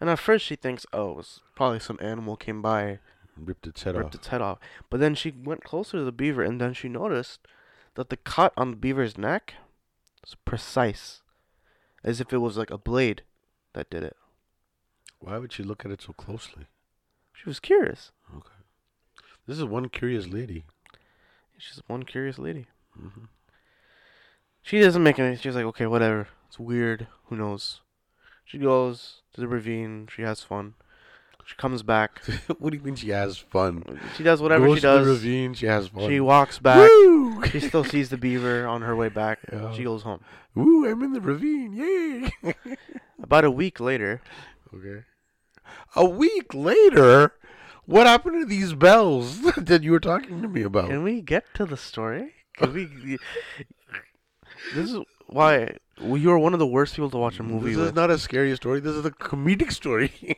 [0.00, 3.00] and at first she thinks, "Oh, it was probably some animal came by,
[3.36, 4.12] Ripped its head ripped off.
[4.12, 4.58] Ripped its head off."
[4.90, 7.40] But then she went closer to the beaver, and then she noticed
[7.94, 9.54] that the cut on the beaver's neck
[10.22, 11.22] was precise,
[12.04, 13.22] as if it was like a blade
[13.72, 14.16] that did it.
[15.20, 16.66] Why would she look at it so closely?
[17.32, 18.12] She was curious.
[18.34, 18.54] Okay.
[19.48, 20.64] This is one curious lady.
[21.56, 22.66] She's one curious lady.
[22.94, 23.24] hmm
[24.62, 25.36] She doesn't make any.
[25.36, 26.28] She's like, okay, whatever.
[26.46, 27.08] It's weird.
[27.26, 27.80] Who knows?
[28.44, 30.06] She goes to the ravine.
[30.14, 30.74] She has fun.
[31.46, 32.20] She comes back.
[32.58, 33.82] what do you mean she has fun?
[34.18, 34.98] She does whatever Goes she does.
[35.00, 36.06] to the ravine, she has fun.
[36.10, 36.90] She walks back.
[36.90, 37.42] Woo!
[37.46, 39.38] She still sees the beaver on her way back.
[39.50, 39.72] Yeah.
[39.72, 40.20] She goes home.
[40.54, 40.86] Woo!
[40.86, 41.72] I'm in the ravine.
[41.72, 42.54] Yay!
[43.22, 44.20] About a week later,
[44.74, 45.04] okay.
[45.96, 47.32] A week later,
[47.88, 50.90] What happened to these bells that you were talking to me about?
[50.90, 52.34] Can we get to the story?
[52.54, 53.16] Can we?
[54.74, 54.98] this is
[55.28, 57.86] why well, you are one of the worst people to watch a movie This with.
[57.86, 58.80] is not a scary story.
[58.80, 60.12] This is a comedic story.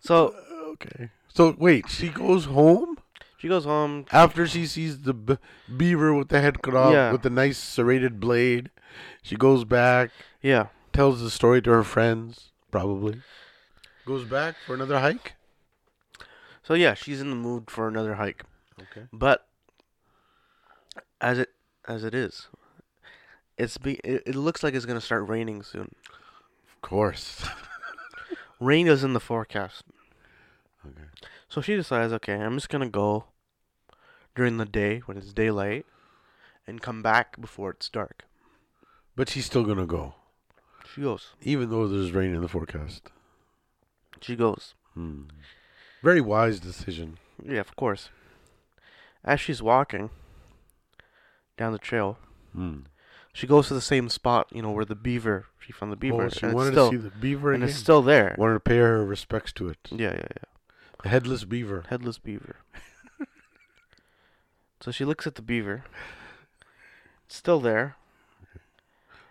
[0.00, 0.34] so
[0.72, 1.10] okay.
[1.28, 2.96] So wait, she goes home
[3.36, 4.06] she goes home.
[4.12, 5.38] after she sees the b-
[5.76, 7.12] beaver with the head cut off Yeah.
[7.12, 8.70] with the nice serrated blade.
[9.22, 10.68] She goes back, Yeah.
[10.94, 13.20] tells the story to her friends, probably.
[14.06, 15.34] Goes back for another hike.
[16.70, 18.44] So yeah, she's in the mood for another hike.
[18.80, 19.08] Okay.
[19.12, 19.48] But
[21.20, 21.48] as it
[21.88, 22.46] as it is,
[23.58, 25.92] it's be it, it looks like it's gonna start raining soon.
[26.72, 27.44] Of course.
[28.60, 29.82] Rain is in the forecast.
[30.86, 31.08] okay.
[31.48, 33.24] So she decides, okay, I'm just gonna go
[34.36, 35.86] during the day when it's daylight
[36.68, 38.26] and come back before it's dark.
[39.16, 40.14] But she's still gonna go,
[40.94, 41.30] She goes.
[41.42, 43.10] even though there's rain in the forecast.
[44.20, 44.74] She goes.
[44.94, 45.22] Hmm.
[46.02, 47.18] Very wise decision.
[47.44, 48.08] Yeah, of course.
[49.24, 50.10] As she's walking
[51.56, 52.18] down the trail,
[52.54, 52.80] Hmm.
[53.32, 56.24] she goes to the same spot, you know, where the beaver she found the beaver.
[56.24, 57.70] Oh, she and it's wanted still, to see the beaver and again.
[57.70, 58.34] it's still there.
[58.38, 59.78] wanted to pay her respects to it.
[59.90, 60.48] Yeah, yeah, yeah.
[61.02, 61.84] The headless beaver.
[61.88, 62.56] Headless beaver.
[64.80, 65.84] so she looks at the beaver.
[67.26, 67.96] It's still there.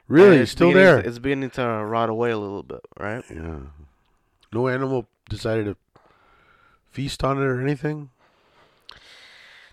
[0.08, 1.00] Really, it's still beginning there.
[1.00, 3.24] it's beginning to rot away a little bit, right?
[3.30, 3.60] yeah.
[4.52, 5.76] No animal decided to
[6.92, 8.10] feast on it or anything.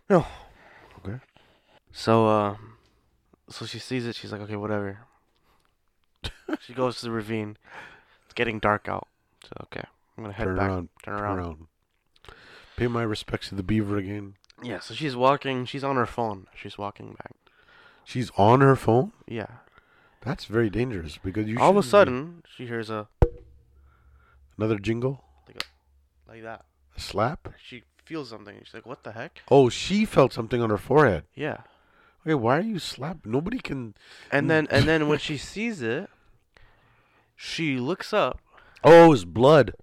[0.08, 0.26] No.
[1.04, 1.18] Okay.
[1.92, 2.56] So, uh,
[3.48, 4.14] so she sees it.
[4.16, 4.98] She's like, okay, whatever.
[6.60, 7.56] she goes to the ravine.
[8.24, 9.08] It's getting dark out.
[9.44, 9.84] So, okay,
[10.16, 10.46] I'm gonna head back.
[10.46, 10.68] Turn back.
[10.68, 10.88] around.
[11.04, 11.38] Turn Turn around.
[11.38, 11.66] around.
[12.76, 14.34] Pay my respects to the beaver again.
[14.62, 14.80] Yeah.
[14.80, 15.64] So she's walking.
[15.64, 16.46] She's on her phone.
[16.54, 17.32] She's walking back.
[18.04, 19.12] She's on her phone.
[19.26, 19.46] Yeah.
[20.22, 21.58] That's very dangerous because you.
[21.58, 23.08] All of a shouldn't be- sudden, she hears a
[24.58, 25.22] another jingle,
[26.28, 26.64] like that.
[26.96, 27.48] A slap.
[27.62, 28.56] She feels something.
[28.64, 31.24] She's like, "What the heck?" Oh, she felt something on her forehead.
[31.34, 31.58] Yeah.
[32.24, 33.30] Okay, why are you slapping?
[33.32, 33.94] Nobody can.
[34.32, 36.08] And then and then when she sees it,
[37.34, 38.40] she looks up.
[38.84, 39.74] Oh, it's blood.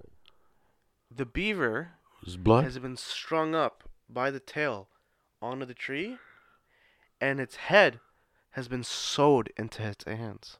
[1.15, 1.91] The beaver
[2.25, 2.63] It's blood.
[2.63, 4.87] has been strung up by the tail
[5.41, 6.17] onto the tree,
[7.21, 7.99] and its head
[8.51, 10.57] has been sewed into its hands.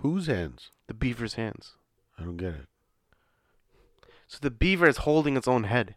[0.00, 0.70] Whose hands?
[0.88, 1.72] The beaver's hands.
[2.18, 2.66] I don't get it.
[4.26, 5.94] So the beaver is holding its own head.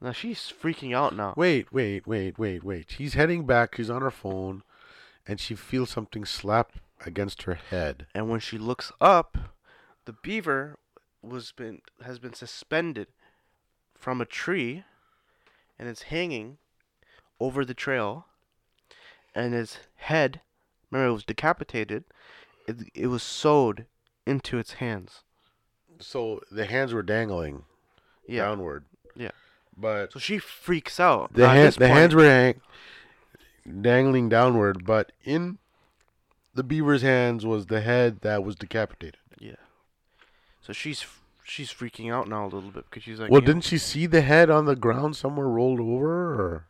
[0.00, 1.34] Now she's freaking out now.
[1.36, 2.86] Wait, wait, wait, wait, wait.
[2.88, 3.76] She's heading back.
[3.76, 4.62] She's on her phone,
[5.26, 6.72] and she feels something slap
[7.04, 8.06] against her head.
[8.14, 9.36] And when she looks up,
[10.04, 10.78] the beaver
[11.22, 13.08] was been has been suspended
[13.94, 14.84] from a tree
[15.78, 16.58] and it's hanging
[17.40, 18.26] over the trail
[19.34, 20.40] and its head
[20.90, 22.04] remember it was decapitated
[22.66, 23.86] it, it was sewed
[24.26, 25.24] into its hands
[26.00, 27.64] So the hands were dangling
[28.26, 28.84] yeah downward.
[29.16, 29.30] Yeah.
[29.76, 32.60] But so she freaks out the hand, the hands were hang,
[33.80, 35.58] dangling downward, but in
[36.54, 39.20] the beaver's hands was the head that was decapitated.
[39.38, 39.54] yeah
[40.60, 41.06] so she's
[41.44, 44.20] she's freaking out now a little bit because she's like well, didn't she see the
[44.20, 46.34] head on the ground somewhere rolled over?
[46.34, 46.64] Or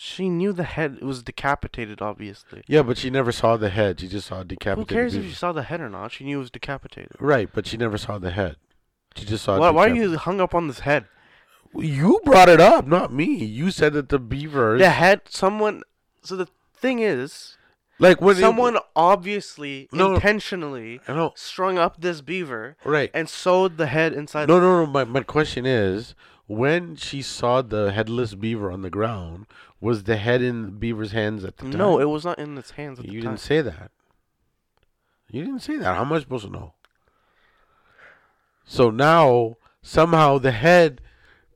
[0.00, 3.98] she knew the head was decapitated obviously yeah, but she never saw the head.
[3.98, 4.88] She just saw a who decapitated.
[4.88, 7.66] cares if she saw the head or not she knew it was decapitated Right, but
[7.66, 8.56] she never saw the head.
[9.16, 9.58] She just saw.
[9.58, 11.06] Why, why are you hung up on this head?
[11.74, 13.44] You brought it up, not me.
[13.44, 14.78] You said that the beaver.
[14.78, 15.82] The head, someone.
[16.22, 17.56] So the thing is,
[17.98, 21.00] like when it- someone obviously No, intentionally
[21.34, 23.10] strung up this beaver right?
[23.12, 24.48] and sewed the head inside.
[24.48, 24.86] No, no, no.
[24.86, 26.14] My my question is,
[26.48, 29.46] when she saw the headless beaver on the ground,
[29.80, 31.78] was the head in the beaver's hands at the time?
[31.78, 33.16] no, it was not in its hands at you the time.
[33.16, 33.90] You didn't say that.
[35.30, 35.94] You didn't say that.
[35.94, 36.72] How am I supposed to know?
[38.64, 41.00] So now somehow the head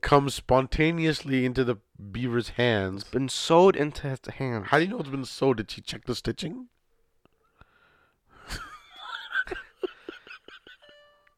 [0.02, 1.76] comes spontaneously into the
[2.10, 3.04] beaver's hands.
[3.04, 4.66] Been sewed into his hands.
[4.68, 5.56] How do you know it's been sewed?
[5.56, 6.68] Did she check the stitching?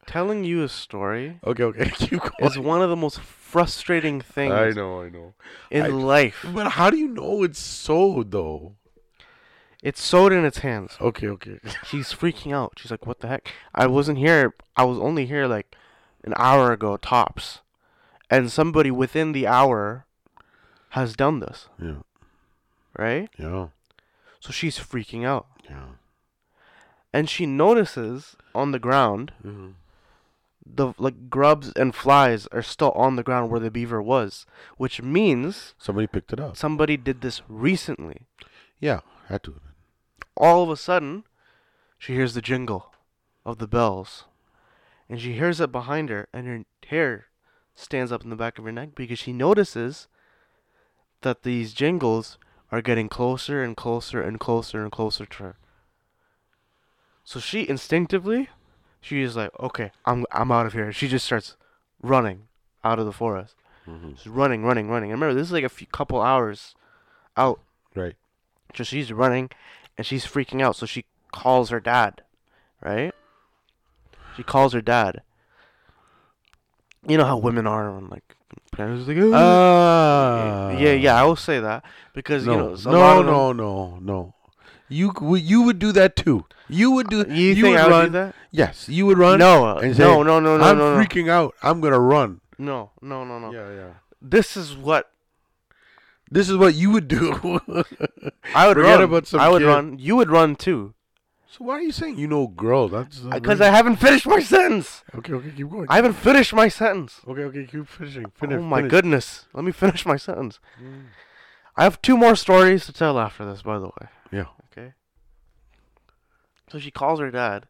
[0.07, 2.33] Telling you a story Okay, okay, keep going.
[2.41, 3.21] is one of the most
[3.55, 5.35] frustrating things I know, I know.
[5.71, 6.45] in I- life.
[6.55, 8.75] But how do you know it's sewed though?
[9.83, 10.97] It's sewed in its hands.
[11.01, 11.59] Okay, okay.
[11.89, 12.73] She's freaking out.
[12.79, 13.53] She's like, "What the heck?
[13.75, 14.55] I wasn't here.
[14.77, 15.77] I was only here like
[16.25, 17.61] an hour ago tops."
[18.31, 20.07] And somebody within the hour
[20.99, 22.01] has done this, Yeah,
[22.99, 23.29] right?
[23.39, 23.69] yeah,
[24.41, 25.47] So she's freaking out.
[25.71, 25.89] yeah.
[27.13, 29.73] And she notices on the ground hmm
[30.67, 34.47] the like grubs and flies are still on the ground where the beaver was,
[34.77, 36.57] which means Somebody picked it up.
[36.57, 38.23] somebody did this recently.
[38.81, 39.61] Yeah, had to.
[40.37, 41.25] All of a sudden,
[41.99, 42.93] she hears the jingle
[43.45, 44.25] of the bells.
[45.09, 47.27] and she hears it behind her, and her hair
[47.75, 50.09] stands up in the back of her neck because she notices
[51.21, 52.39] that these jingles
[52.73, 55.57] are getting closer and closer and closer and closer to her.
[57.23, 58.49] So she instinctively,
[59.05, 60.91] she is like, okay, I'm I'm out of here.
[60.93, 61.57] She just starts
[62.03, 62.49] running
[62.83, 63.55] out of the forest.
[63.87, 64.13] Mm-hmm.
[64.17, 65.13] She's running, running, running.
[65.13, 66.75] And remember, this is like a few couple hours
[67.37, 67.61] out.
[67.95, 68.15] Right.
[68.75, 69.51] So she's running,
[69.99, 70.77] and she's freaking out.
[70.77, 72.23] So she calls her dad,
[72.83, 73.13] right?
[74.37, 75.21] She calls her dad.
[77.07, 78.25] You know how women are when like
[78.73, 80.71] parents like, "Oh." Ah.
[80.71, 81.21] yeah, yeah.
[81.21, 84.35] I will say that because No, you know no, them- no, no, no.
[84.89, 86.45] You would you would do that too.
[86.69, 87.19] You would do.
[87.29, 88.05] You, think would I would run.
[88.07, 88.35] do that?
[88.51, 89.39] Yes, you would run.
[89.39, 91.55] No, uh, and say, no, no, no, no, I'm no, no, freaking out.
[91.63, 92.41] I'm gonna run.
[92.59, 93.53] no, no, no, no.
[93.53, 93.93] Yeah, yeah.
[94.21, 95.11] This is what
[96.31, 97.33] This is what you would do.
[98.55, 99.03] I would Forget run.
[99.03, 99.69] about some I would kid.
[99.69, 99.99] run.
[99.99, 100.95] You would run too,
[101.51, 102.89] so why are you saying you know girl?
[102.89, 105.05] That's because I haven't finished my sentence.
[105.15, 105.87] Okay, okay, keep going.
[105.89, 107.21] I haven't finished my sentence.
[107.29, 108.27] okay, okay, keep finishing.
[108.35, 108.59] Finish.
[108.59, 108.91] oh my finish.
[108.91, 109.47] goodness.
[109.53, 110.61] Let me finish my sentence.
[110.83, 111.05] Mm.
[111.77, 114.09] I have two more stories to tell after this, by the way.
[114.31, 114.47] Yeah.
[114.73, 114.93] Okay.
[116.71, 117.67] So she calls her dad,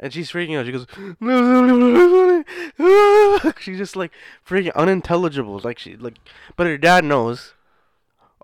[0.00, 0.66] and she's freaking out.
[0.66, 0.86] She goes,
[3.60, 4.12] she's just like
[4.46, 5.60] freaking unintelligible.
[5.62, 6.16] Like she like,
[6.56, 7.54] but her dad knows.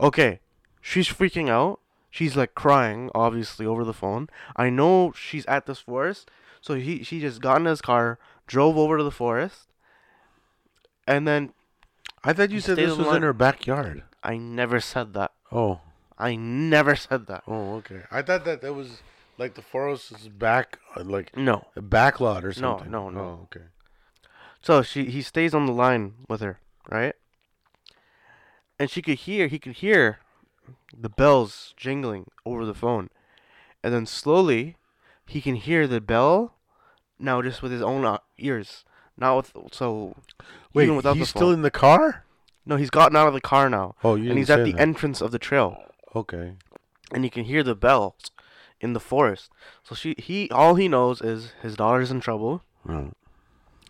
[0.00, 0.40] Okay,
[0.80, 1.80] she's freaking out.
[2.10, 4.28] She's like crying, obviously over the phone.
[4.56, 8.76] I know she's at this forest, so he she just got in his car, drove
[8.76, 9.68] over to the forest,
[11.06, 11.52] and then
[12.24, 14.02] I thought you He said this was the in her backyard.
[14.22, 15.32] I never said that.
[15.50, 15.80] Oh,
[16.18, 17.42] I never said that.
[17.46, 18.02] oh, okay.
[18.10, 19.02] I thought that that was
[19.38, 21.66] like the forest's back, uh, like No.
[21.74, 22.90] a back lot or something.
[22.90, 23.20] no, no.
[23.20, 23.66] Oh, okay.
[24.62, 27.14] So she he stays on the line with her, right?
[28.78, 30.18] And she could hear he could hear
[30.96, 33.08] the bells jingling over the phone.
[33.82, 34.76] And then slowly
[35.26, 36.54] he can hear the bell
[37.18, 38.84] now just with his own uh, ears.
[39.16, 40.16] Not with so
[40.72, 42.24] Wait, even without he's the still in the car?
[42.64, 43.94] No, he's gotten out of the car now.
[44.04, 44.80] Oh, you and he's at the that.
[44.80, 45.76] entrance of the trail.
[46.14, 46.54] Okay.
[47.14, 48.30] and you can hear the bells
[48.80, 49.50] in the forest.
[49.82, 53.10] So she he all he knows is his daughter's in trouble Oh.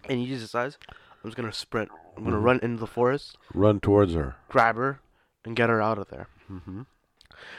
[0.08, 0.76] and he just decides
[1.22, 1.90] I'm just gonna sprint.
[2.16, 2.42] I'm gonna Mhm.
[2.44, 4.36] run into the forest, Run towards her.
[4.48, 5.00] grab her,
[5.44, 6.26] and get her out of there.
[6.50, 6.82] Mm-hmm.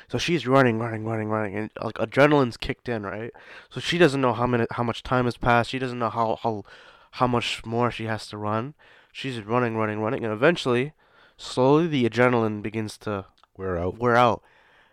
[0.09, 3.31] So she's running, running, running, running, and like adrenaline's kicked in, right?
[3.69, 5.69] So she doesn't know how minute, how much time has passed.
[5.71, 6.63] She doesn't know how how
[7.11, 8.73] how much more she has to run.
[9.11, 10.93] She's running, running, running, and eventually,
[11.37, 13.25] slowly the adrenaline begins to
[13.57, 13.97] We're out.
[13.97, 14.41] wear out,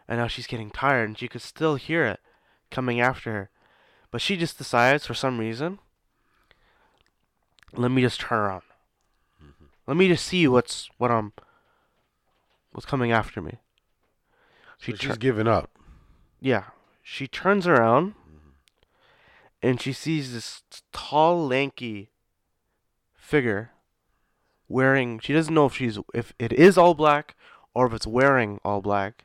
[0.08, 2.20] and now she's getting tired, and she could still hear it
[2.70, 3.50] coming after her,
[4.10, 5.78] but she just decides for some reason,
[7.74, 8.62] let me just turn around.
[9.42, 9.64] Mm-hmm.
[9.86, 11.32] Let me just see what's what I'm
[12.72, 13.58] what's coming after me.
[14.78, 15.70] She So tur- she's giving up.
[16.40, 16.64] yeah,
[17.02, 18.50] she turns around, mm-hmm.
[19.62, 22.10] and she sees this tall, lanky
[23.14, 23.70] figure
[24.70, 25.18] wearing.
[25.18, 27.34] She doesn't know if she's if it is all black
[27.74, 29.24] or if it's wearing all black.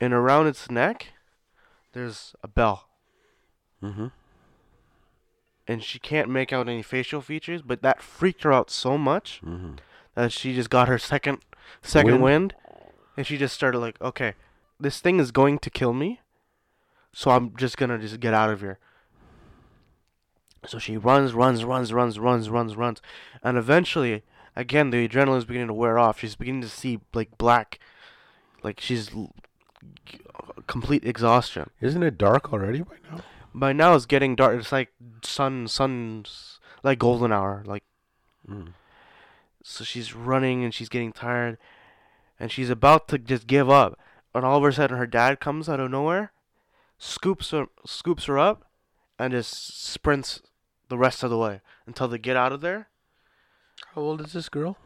[0.00, 1.08] And around its neck,
[1.94, 2.88] there's a bell,
[3.82, 4.08] Mm-hmm.
[5.68, 7.62] and she can't make out any facial features.
[7.62, 9.74] But that freaked her out so much Mm-hmm.
[10.14, 11.38] that she just got her second
[11.82, 12.52] second Wind?
[12.52, 12.54] wind,
[13.16, 14.34] and she just started like, okay,
[14.78, 16.20] this thing is going to kill me,
[17.12, 18.78] so I'm just gonna just get out of here.
[20.66, 23.02] So she runs, runs, runs, runs, runs, runs, runs,
[23.42, 24.22] and eventually,
[24.54, 26.20] again, the adrenaline is beginning to wear off.
[26.20, 27.78] She's beginning to see like black,
[28.62, 29.34] like she's l-
[30.66, 31.70] complete exhaustion.
[31.80, 33.22] Isn't it dark already by now?
[33.54, 34.58] By now, it's getting dark.
[34.58, 37.84] It's like sun, sun's like golden hour, like
[38.48, 38.74] Mm.
[39.62, 41.58] So she's running and she's getting tired
[42.38, 43.98] and she's about to just give up.
[44.34, 46.32] And all of a sudden her dad comes out of nowhere,
[46.98, 48.70] scoops her scoops her up
[49.18, 50.42] and just sprints
[50.88, 52.88] the rest of the way until they get out of there.
[53.94, 54.76] How old is this girl?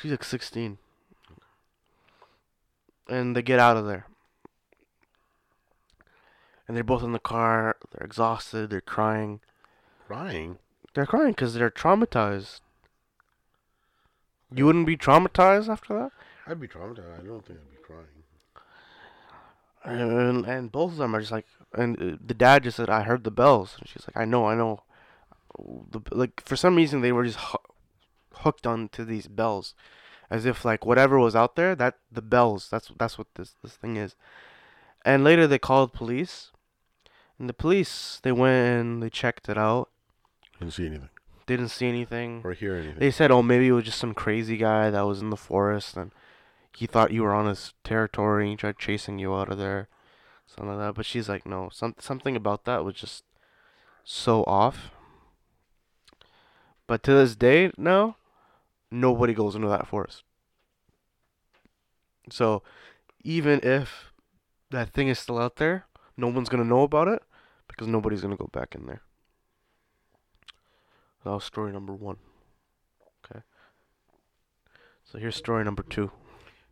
[0.00, 0.78] She's like 16.
[3.08, 4.06] And they get out of there.
[6.68, 7.76] And they're both in the car.
[7.90, 8.70] They're exhausted.
[8.70, 9.40] They're crying.
[10.06, 10.58] Crying.
[10.94, 12.60] They're crying because they're traumatized.
[14.54, 16.12] You wouldn't be traumatized after that?
[16.46, 17.20] I'd be traumatized.
[17.20, 18.06] I don't think I'd be crying.
[19.84, 23.02] and and both of them are just like and uh, the dad just said i
[23.02, 24.82] heard the bells and she's like i know i know
[25.90, 27.58] the, like for some reason they were just hoo-
[28.36, 29.74] hooked onto these bells
[30.30, 33.74] as if like whatever was out there that the bells that's that's what this this
[33.74, 34.14] thing is
[35.04, 36.50] and later they called police
[37.38, 39.88] and the police they went and they checked it out
[40.58, 41.08] Didn't see anything
[41.46, 42.98] didn't see anything or hear anything.
[43.00, 45.96] they said, oh, maybe it was just some crazy guy that was in the forest
[45.96, 46.12] and
[46.76, 49.88] he thought you were on his territory and he tried chasing you out of there,
[50.46, 50.94] something like that.
[50.94, 53.24] But she's like, no, some something about that was just
[54.04, 54.92] so off.
[56.90, 58.16] But to this day, now,
[58.90, 60.24] nobody goes into that forest.
[62.32, 62.64] So,
[63.22, 64.12] even if
[64.70, 65.84] that thing is still out there,
[66.16, 67.22] no one's gonna know about it
[67.68, 69.02] because nobody's gonna go back in there.
[71.22, 72.16] That was story number one.
[73.24, 73.42] Okay.
[75.04, 76.10] So here's story number two.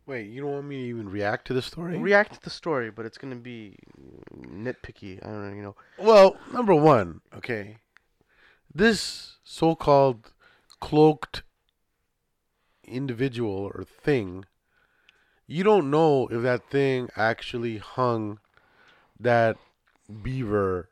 [0.05, 1.97] Wait, you don't want me to even react to the story?
[1.97, 3.77] React to the story, but it's gonna be
[4.37, 5.25] nitpicky.
[5.25, 5.75] I don't know, you know.
[5.97, 7.77] well, number one, okay.
[8.73, 10.31] This so-called
[10.79, 11.43] cloaked
[12.83, 14.45] individual or thing,
[15.47, 18.39] you don't know if that thing actually hung
[19.19, 19.57] that
[20.23, 20.89] beaver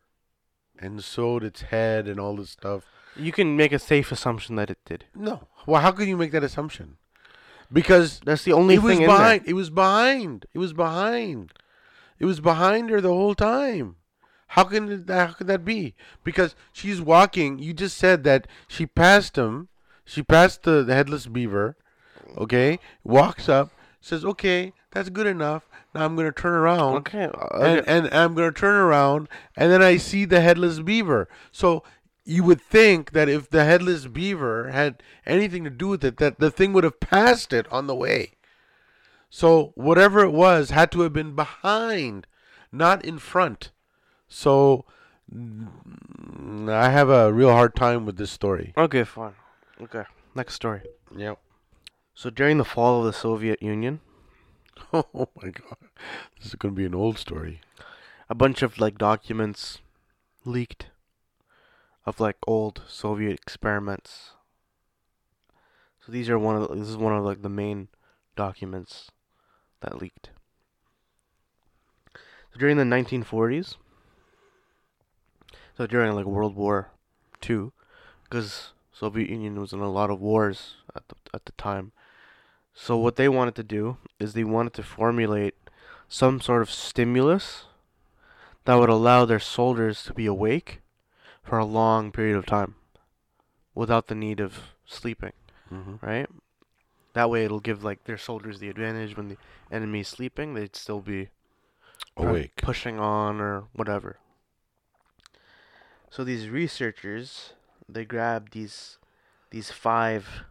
[0.79, 2.85] and sewed its head and all this stuff.
[3.15, 5.05] You can make a safe assumption that it did.
[5.15, 5.47] No.
[5.65, 6.97] Well, how can you make that assumption?
[7.71, 9.43] Because That's the only it was thing in behind.
[9.45, 10.45] It was behind.
[10.53, 11.53] It was behind.
[12.19, 13.97] It was behind her the whole time.
[14.47, 15.93] How can it, how could that be?
[16.23, 17.59] Because she's walking.
[17.59, 19.67] You just said that she passed him.
[20.05, 21.75] She passed the, the headless beaver.
[22.37, 25.67] Okay, walks up, says, "Okay, that's good enough.
[25.93, 27.25] Now I'm gonna turn around." Okay.
[27.25, 31.27] uh, and, and I'm gonna turn around, and then I see the headless beaver.
[31.51, 31.83] So
[32.25, 36.39] you would think that if the headless beaver had anything to do with it, that
[36.39, 38.33] the thing would have passed it on the way.
[39.29, 42.27] So whatever it was had to have been behind,
[42.71, 43.71] not in front.
[44.27, 44.85] So
[45.29, 48.73] I have a real hard time with this story.
[48.77, 49.33] Okay, fine.
[49.81, 50.03] Okay.
[50.35, 50.81] Next story.
[51.15, 51.39] Yep.
[52.13, 54.01] So during the fall of the Soviet Union,
[54.93, 55.77] Oh my god,
[56.37, 57.61] this is gonna be an old story.
[58.29, 59.79] a bunch of like documents
[60.45, 60.87] leaked
[62.05, 64.31] of like old Soviet experiments.
[66.05, 67.89] So these are one of the, this is one of like the main
[68.35, 69.11] documents
[69.81, 70.29] that leaked.
[72.53, 73.75] So during the 1940s,
[75.77, 76.89] so during like World War
[77.39, 77.71] Two,
[78.23, 81.91] because Soviet Union was in a lot of wars at the at the time.
[82.73, 85.55] So what they wanted to do is they wanted to formulate
[86.07, 87.65] some sort of stimulus
[88.65, 90.81] that would allow their soldiers to be awake
[91.43, 92.75] for a long period of time
[93.73, 95.33] without the need of sleeping,
[95.73, 96.05] Mm-hmm.
[96.05, 96.27] right?
[97.13, 99.37] That way it'll give like their soldiers the advantage when the
[99.71, 101.29] enemy's sleeping, they'd still be
[102.15, 102.55] Awake.
[102.57, 104.17] pushing on or whatever.
[106.09, 107.53] So these researchers,
[107.87, 108.97] they grabbed these
[109.49, 110.43] these five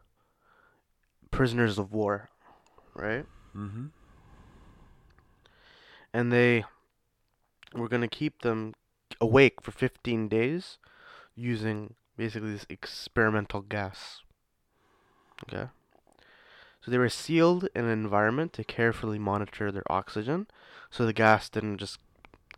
[1.31, 2.31] prisoners of war,
[2.95, 3.27] right?
[3.57, 3.87] Mm-hmm.
[6.17, 6.65] and they
[7.75, 8.73] were going to keep them
[9.21, 10.79] awake for 15 days
[11.35, 14.23] using basically this experimental gas.
[15.47, 15.69] Okay?
[16.81, 20.47] So they were sealed in an environment to carefully monitor their oxygen
[20.91, 21.99] so the gas didn't just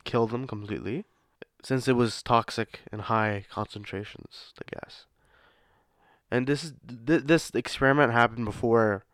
[0.04, 1.04] kill them completely
[1.68, 5.04] since it was toxic in high concentrations the gas.
[6.30, 6.72] And this is
[7.06, 9.04] th- this experiment happened before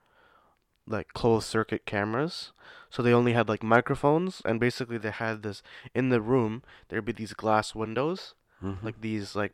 [0.87, 2.53] like closed circuit cameras.
[2.91, 5.63] So they only had like microphones, and basically they had this
[5.95, 6.63] in the room.
[6.89, 8.87] There'd be these glass windows, Mm-hmm.
[8.87, 9.53] like these like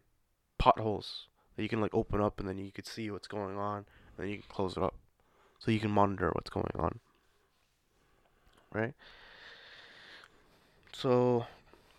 [0.59, 3.79] potholes that you can like open up, and then you could see what's going on,
[3.79, 4.95] and then you can close it up,
[5.59, 7.01] so you can monitor what's going on.
[8.73, 8.95] Right.
[10.93, 11.47] So,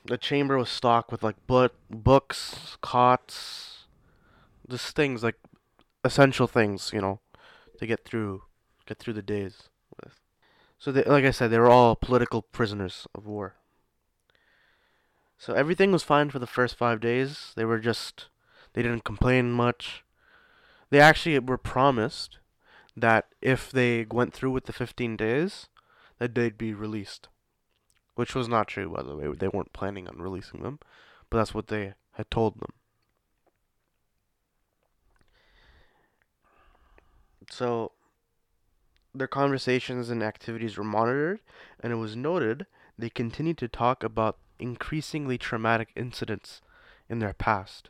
[0.05, 3.85] the chamber was stocked with like book, books, cots,
[4.69, 5.35] just things like
[6.03, 7.19] essential things, you know,
[7.79, 8.43] to get through,
[8.85, 9.69] get through the days
[10.03, 10.19] with.
[10.79, 13.55] So, they, like I said, they were all political prisoners of war.
[15.41, 17.53] So everything was fine for the first five days.
[17.55, 18.27] They were just,
[18.73, 20.03] they didn't complain much.
[20.91, 22.37] They actually were promised
[22.95, 25.65] that if they went through with the 15 days,
[26.19, 27.27] that they'd be released.
[28.15, 29.27] Which was not true, by the way.
[29.33, 30.79] They weren't planning on releasing them,
[31.29, 32.73] but that's what they had told them.
[37.49, 37.91] So,
[39.13, 41.39] their conversations and activities were monitored,
[41.79, 42.65] and it was noted
[42.97, 46.61] they continued to talk about increasingly traumatic incidents
[47.09, 47.89] in their past.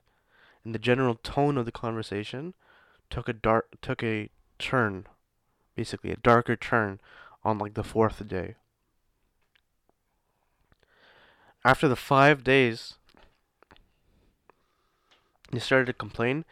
[0.63, 2.53] And the general tone of the conversation
[3.09, 5.05] took a dark took a turn,
[5.76, 6.99] basically a darker turn
[7.43, 8.55] on like the fourth day.
[11.64, 12.95] After the 5 days,
[15.51, 16.45] they started to complain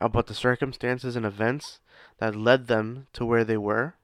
[0.00, 1.80] about the circumstances and events
[2.18, 3.94] that led them to where they were,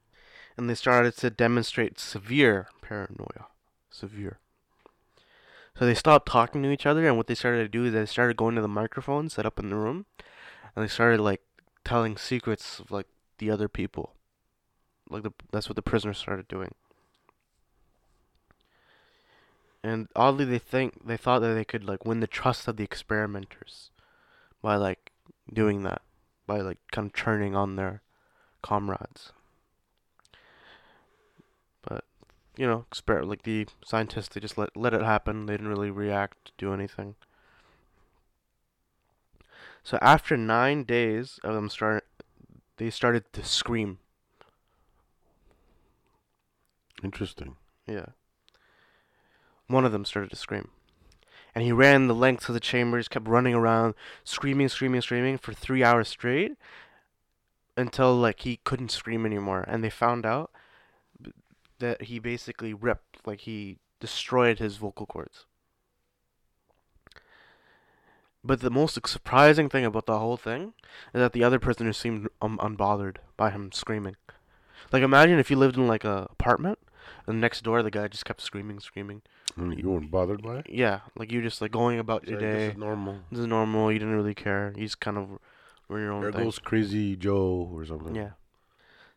[0.57, 3.47] and they started to demonstrate severe paranoia.
[3.91, 4.39] Severe.
[5.79, 8.05] So they stopped talking to each other, and what they started to do is they
[8.07, 10.05] started going to the microphone set up in the room,
[10.75, 11.41] and they started like
[11.85, 13.07] telling secrets of like
[13.39, 14.15] the other people.
[15.09, 16.75] Like the that's what the prisoners started doing.
[19.83, 22.85] And oddly, they think they thought that they could like win the trust of the
[22.85, 23.91] experimenters
[24.61, 25.11] by like
[25.53, 26.03] doing that,
[26.47, 28.03] by like kind of turning on their
[28.63, 29.33] comrades.
[31.83, 32.05] But
[32.57, 35.47] you know, exper- like the scientists, they just let let it happen.
[35.47, 37.15] They didn't really react, do anything.
[39.83, 42.07] So after nine days of them start,
[42.77, 43.99] they started to scream.
[47.03, 47.57] Interesting.
[47.87, 48.07] Yeah.
[49.71, 50.69] One of them started to scream.
[51.55, 53.95] And he ran the length of the chambers, kept running around,
[54.25, 56.57] screaming, screaming, screaming for three hours straight
[57.77, 59.65] until like he couldn't scream anymore.
[59.69, 60.51] And they found out
[61.79, 65.47] that he basically ripped, like he destroyed his vocal cords.
[68.43, 70.73] But the most surprising thing about the whole thing
[71.15, 74.17] is that the other prisoners seemed um, unbothered by him screaming.
[74.91, 76.79] Like imagine if you lived in like a apartment
[77.27, 79.23] and next door the guy just kept screaming, screaming.
[79.57, 80.67] And you weren't bothered by it?
[80.69, 82.59] Yeah, like you just like going about your like, day.
[82.67, 83.19] This is normal.
[83.31, 83.93] This is normal.
[83.93, 84.73] You didn't really care.
[84.77, 85.39] You just kind of
[85.89, 86.45] were your own There thing.
[86.45, 88.15] goes Crazy Joe or something.
[88.15, 88.31] Yeah.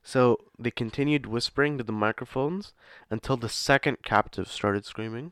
[0.01, 2.73] So they continued whispering to the microphones
[3.09, 5.31] until the second captive started screaming.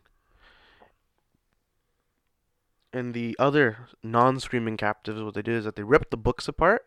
[2.93, 6.86] And the other non-screaming captives, what they did is that they ripped the books apart,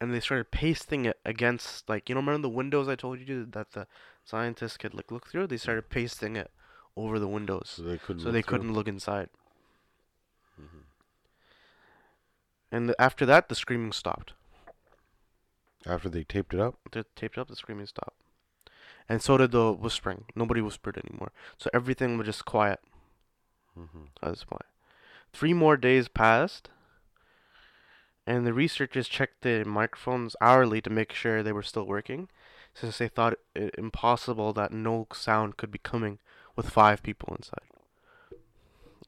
[0.00, 3.44] and they started pasting it against, like you know, remember the windows I told you
[3.46, 3.86] that the
[4.24, 5.46] scientists could like look through.
[5.48, 6.50] They started pasting it
[6.96, 8.20] over the windows, So they couldn't.
[8.20, 9.28] so look they couldn't look inside.
[10.60, 10.84] Mhm.
[12.72, 14.32] And th- after that, the screaming stopped.
[15.86, 16.78] After they taped it up.
[16.92, 18.16] They taped up, the screaming stopped.
[19.08, 20.26] And so did the whispering.
[20.36, 21.32] Nobody whispered anymore.
[21.58, 22.80] So everything was just quiet
[23.78, 24.04] Mm-hmm.
[24.22, 24.66] at this point.
[25.32, 26.68] Three more days passed,
[28.30, 32.28] and the researchers checked the microphones hourly to make sure they were still working,
[32.74, 36.18] since they thought it impossible that no sound could be coming
[36.56, 37.68] with five people inside.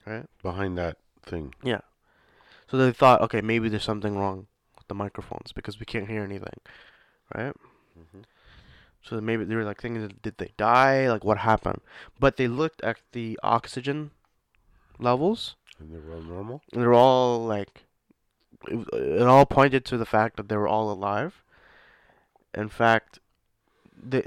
[0.06, 0.26] Right?
[0.42, 1.54] Behind that thing.
[1.62, 1.82] Yeah.
[2.68, 4.46] So they thought, okay, maybe there's something wrong
[4.76, 6.58] with the microphones because we can't hear anything.
[7.34, 7.54] Right?
[7.98, 8.24] Mhm.
[9.02, 11.08] So maybe they were like thinking, did they die?
[11.10, 11.80] Like, what happened?
[12.18, 14.10] But they looked at the oxygen
[14.98, 16.62] levels, And they were all normal.
[16.72, 17.84] and they're all like,
[18.68, 21.42] it, it all pointed to the fact that they were all alive.
[22.54, 23.18] In fact,
[24.00, 24.22] they,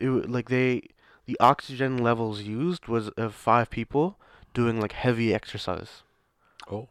[0.00, 0.82] it, like they,
[1.26, 4.18] the oxygen levels used was of five people
[4.54, 6.02] doing like heavy exercise.
[6.70, 6.88] Oh.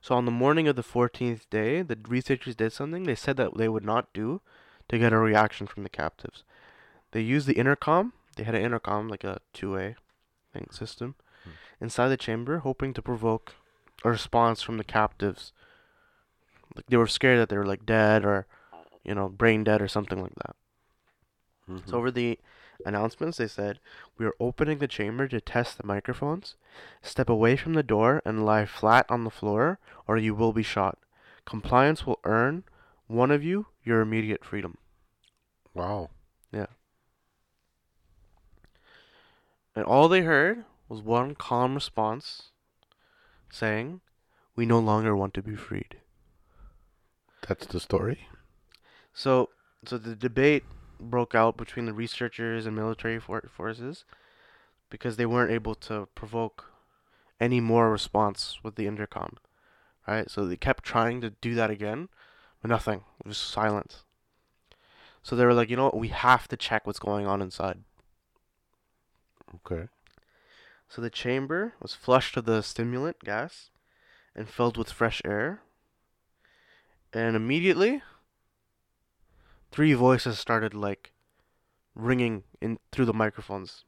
[0.00, 3.56] So on the morning of the 14th day, the researchers did something they said that
[3.56, 4.40] they would not do
[4.88, 6.42] to get a reaction from the captives.
[7.12, 8.14] They used the intercom.
[8.36, 9.96] They had an intercom, like a two-way
[10.52, 11.50] thing system, Hmm.
[11.80, 13.54] inside the chamber, hoping to provoke
[14.04, 15.52] a response from the captives.
[16.74, 18.46] Like they were scared that they were like dead or,
[19.04, 20.56] you know, brain dead or something like that.
[21.68, 21.88] Mhm.
[21.88, 22.38] So over the
[22.84, 23.80] announcements, they said,
[24.16, 26.56] "We are opening the chamber to test the microphones.
[27.02, 30.62] Step away from the door and lie flat on the floor, or you will be
[30.62, 30.98] shot.
[31.44, 32.64] Compliance will earn
[33.06, 34.78] one of you your immediate freedom."
[35.74, 36.10] Wow.
[36.52, 36.66] Yeah.
[39.74, 42.50] And all they heard was one calm response,
[43.50, 44.00] saying,
[44.56, 45.96] "We no longer want to be freed."
[47.46, 48.28] That's the story.
[49.12, 49.50] So,
[49.84, 50.64] so the debate
[51.00, 54.04] broke out between the researchers and military for- forces
[54.90, 56.66] because they weren't able to provoke
[57.40, 59.38] any more response with the intercom,
[60.06, 60.30] right?
[60.30, 62.08] So they kept trying to do that again,
[62.60, 63.04] but nothing.
[63.20, 64.04] It was silence.
[65.22, 65.98] So they were like, you know what?
[65.98, 67.82] We have to check what's going on inside.
[69.56, 69.88] Okay.
[70.90, 73.70] So the chamber was flushed with the stimulant gas
[74.34, 75.62] and filled with fresh air.
[77.12, 78.02] And immediately,
[79.70, 81.12] three voices started like
[81.94, 83.84] ringing in through the microphones.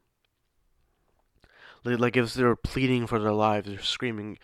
[1.82, 4.38] Like, like if they were pleading for their lives, they're screaming,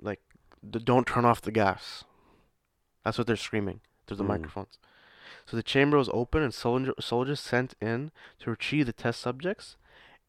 [0.00, 0.22] like,
[0.66, 2.04] "Don't turn off the gas."
[3.04, 4.28] That's what they're screaming through the Mm.
[4.28, 4.78] microphones.
[5.44, 9.76] So the chamber was open, and soldier, soldiers sent in to retrieve the test subjects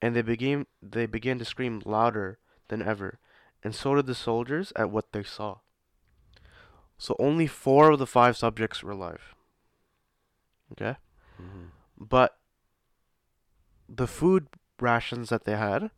[0.02, 3.20] and they began they began to scream louder than ever,
[3.64, 5.58] and so did the soldiers at what they saw.
[6.97, 9.36] So only four of the five subjects were alive.
[10.74, 10.97] Okay,
[11.41, 11.66] Mm-hmm.
[11.97, 12.38] but
[13.88, 14.47] the food
[14.80, 15.89] rations that they had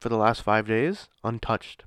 [0.00, 1.84] for the last five days untouched.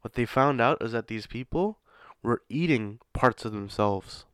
[0.00, 1.78] What they found out is that these people
[2.22, 4.24] were eating parts of themselves.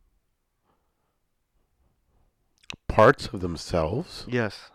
[2.87, 4.25] Parts of themselves.
[4.27, 4.71] Yes.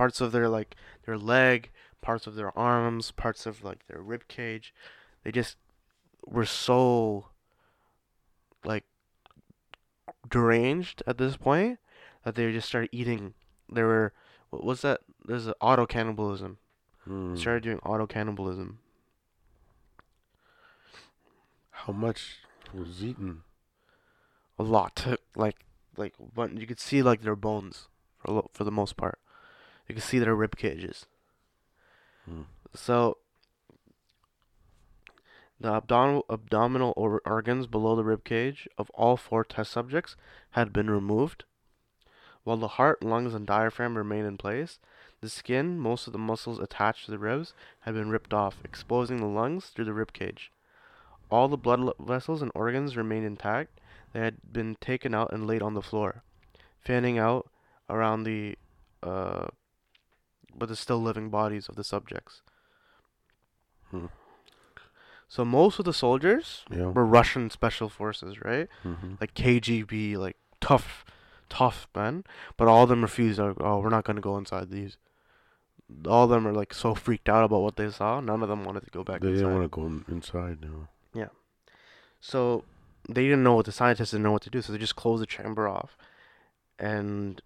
[0.00, 1.68] Parts of their like their leg,
[2.00, 4.72] parts of their arms, parts of like their rib cage.
[5.22, 5.58] They just
[6.26, 7.26] were so
[8.64, 8.84] like
[10.26, 11.80] deranged at this point
[12.24, 13.34] that they just started eating.
[13.70, 14.14] They were
[14.48, 15.02] what was that?
[15.22, 16.56] There's an auto cannibalism.
[17.06, 17.36] Mm.
[17.36, 18.78] Started doing auto cannibalism.
[21.72, 22.38] How much
[22.72, 23.42] was eaten?
[24.58, 25.56] A lot, like
[25.98, 27.88] like but you could see like their bones
[28.24, 29.18] for for the most part.
[29.90, 31.06] You can see their rib cages.
[32.24, 32.42] Hmm.
[32.72, 33.18] So
[35.58, 40.14] the abdominal abdominal or- organs below the rib cage of all four test subjects
[40.50, 41.42] had been removed,
[42.44, 44.78] while the heart, lungs, and diaphragm remained in place.
[45.22, 49.16] The skin, most of the muscles attached to the ribs, had been ripped off, exposing
[49.16, 50.52] the lungs through the rib cage.
[51.32, 53.80] All the blood vessels and organs remained intact.
[54.12, 56.22] They had been taken out and laid on the floor,
[56.78, 57.50] fanning out
[57.88, 58.56] around the,
[59.02, 59.48] uh,
[60.56, 62.42] but the still living bodies of the subjects.
[63.90, 64.06] Hmm.
[65.28, 66.86] So most of the soldiers Yeah.
[66.86, 68.68] were Russian special forces, right?
[68.84, 69.14] Mm-hmm.
[69.20, 71.04] Like KGB, like tough,
[71.48, 72.24] tough men.
[72.56, 73.38] But all of them refused.
[73.38, 74.96] Like, oh, we're not gonna go inside these.
[76.06, 78.20] All of them are like so freaked out about what they saw.
[78.20, 79.40] None of them wanted to go back They inside.
[79.42, 80.58] didn't want to go inside.
[80.62, 80.88] No.
[81.14, 81.28] Yeah.
[82.20, 82.64] So
[83.08, 85.22] they didn't know what the scientists didn't know what to do, so they just closed
[85.22, 85.96] the chamber off,
[86.78, 87.40] and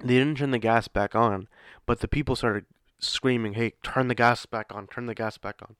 [0.00, 1.48] they didn't turn the gas back on.
[1.86, 2.66] But the people started
[2.98, 4.86] screaming, "Hey, turn the gas back on!
[4.86, 5.76] Turn the gas back on!"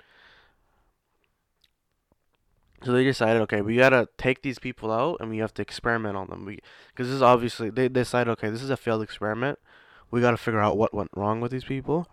[2.83, 6.17] So they decided, okay, we gotta take these people out, and we have to experiment
[6.17, 6.45] on them.
[6.45, 9.59] We, because this is obviously they decided, okay, this is a failed experiment.
[10.11, 12.07] We gotta figure out what went wrong with these people,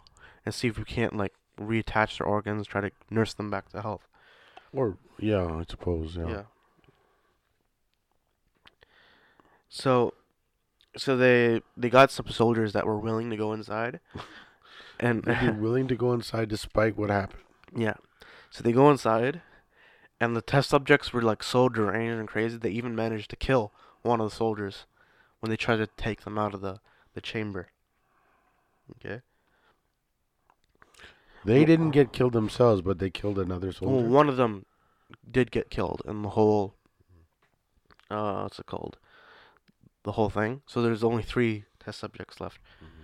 [0.45, 3.82] and see if we can't like reattach their organs, try to nurse them back to
[3.82, 4.08] health.
[4.74, 6.16] Or yeah, I suppose.
[6.16, 6.28] Yeah.
[6.28, 6.43] Yeah.
[9.70, 10.14] So,
[10.98, 14.00] so they they got some soldiers that were willing to go inside,
[15.00, 17.44] and be willing to go inside despite what happened.
[17.76, 17.96] yeah,
[18.52, 19.41] so they go inside,
[20.20, 23.72] and the test subjects were like so deranged and crazy they even managed to kill
[24.02, 24.86] one of the soldiers
[25.39, 26.80] when they tried to take them out of the
[27.14, 27.68] the chamber.
[28.98, 29.22] Okay.
[31.46, 34.08] They Well- didn't get killed themselves, but they killed another Well, soldier.
[34.08, 34.66] one of them
[35.30, 36.76] did get killed in the whole.
[38.10, 38.98] Uh, what's it called?
[40.04, 40.62] The whole thing.
[40.66, 42.60] So there's only three test subjects left.
[42.78, 43.04] Mm-hmm.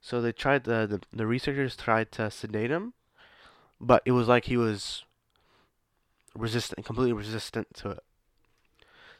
[0.00, 2.92] So they tried the, the the researchers tried to sedate him,
[3.80, 5.04] but it was like he was
[6.34, 8.04] resistant, completely resistant to it.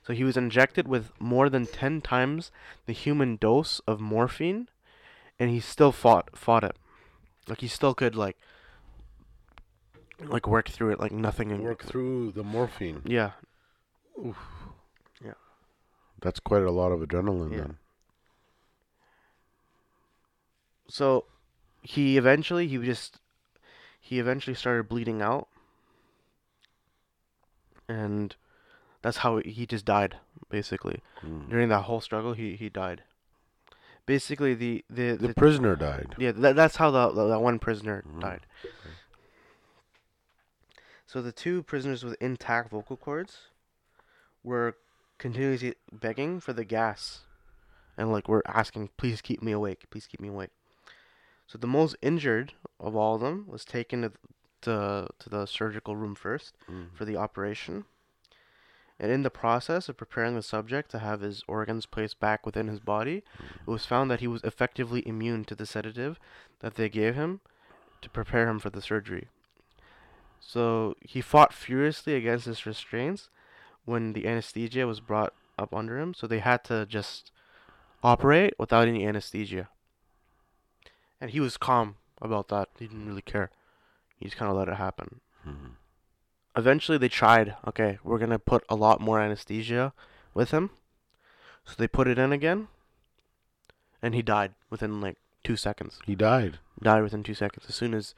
[0.06, 2.52] So he was injected with more than ten times
[2.86, 4.68] the human dose of morphine,
[5.38, 6.76] and he still fought fought it.
[7.48, 8.36] Like he still could like
[10.20, 11.62] like work through it like nothing.
[11.62, 13.02] Work through the morphine.
[13.04, 13.32] Yeah,
[16.20, 17.50] That's quite a lot of adrenaline.
[17.52, 17.58] Yeah.
[17.58, 17.78] Then.
[20.88, 21.24] so
[21.82, 23.18] he eventually he just
[24.00, 25.48] he eventually started bleeding out
[27.88, 28.34] and
[29.02, 30.16] that's how he just died
[30.48, 31.48] basically Mm.
[31.50, 33.02] during that whole struggle he he died
[34.06, 36.14] basically the the, The the prisoner died.
[36.18, 38.20] yeah that, that's how the, the that one prisoner Mhm.
[38.20, 38.46] died
[41.06, 43.48] so the two prisoners with intact vocal cords
[44.44, 44.76] were
[45.18, 47.20] continuously begging for the gas
[47.96, 50.50] and like we're asking please keep me awake please keep me awake
[51.46, 54.12] so the most injured of all of them was taken to
[54.62, 56.86] to, to the surgical room first Mm.
[56.94, 57.84] for the operation.
[58.98, 62.66] And in the process of preparing the subject to have his organs placed back within
[62.66, 63.22] his body,
[63.60, 66.18] it was found that he was effectively immune to the sedative
[66.60, 67.40] that they gave him
[68.00, 69.28] to prepare him for the surgery.
[70.40, 73.28] So he fought furiously against his restraints
[73.86, 77.30] when the anesthesia was brought up under him, so they had to just
[78.04, 79.68] operate without any anesthesia.
[81.20, 82.68] And he was calm about that.
[82.78, 83.50] He didn't really care.
[84.18, 85.72] He just kind of let it happen Mhm.
[86.56, 89.92] eventually they tried okay we're gonna put a lot more anesthesia
[90.34, 90.70] with him
[91.66, 92.66] so they put it in again
[94.02, 96.58] and he died within like two seconds He died.
[96.80, 98.14] died within two seconds as soon as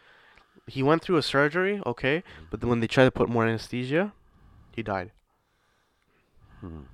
[0.69, 4.13] he went through a surgery okay but then when they tried to put more anesthesia
[4.73, 5.11] he died
[6.63, 6.87] Mhm.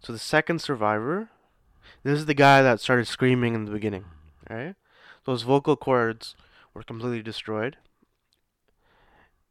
[0.00, 1.28] so the second survivor
[2.02, 4.04] this is the guy that started screaming in the beginning
[4.50, 4.74] right?
[5.24, 6.36] Those vocal cords
[6.74, 7.78] were completely destroyed.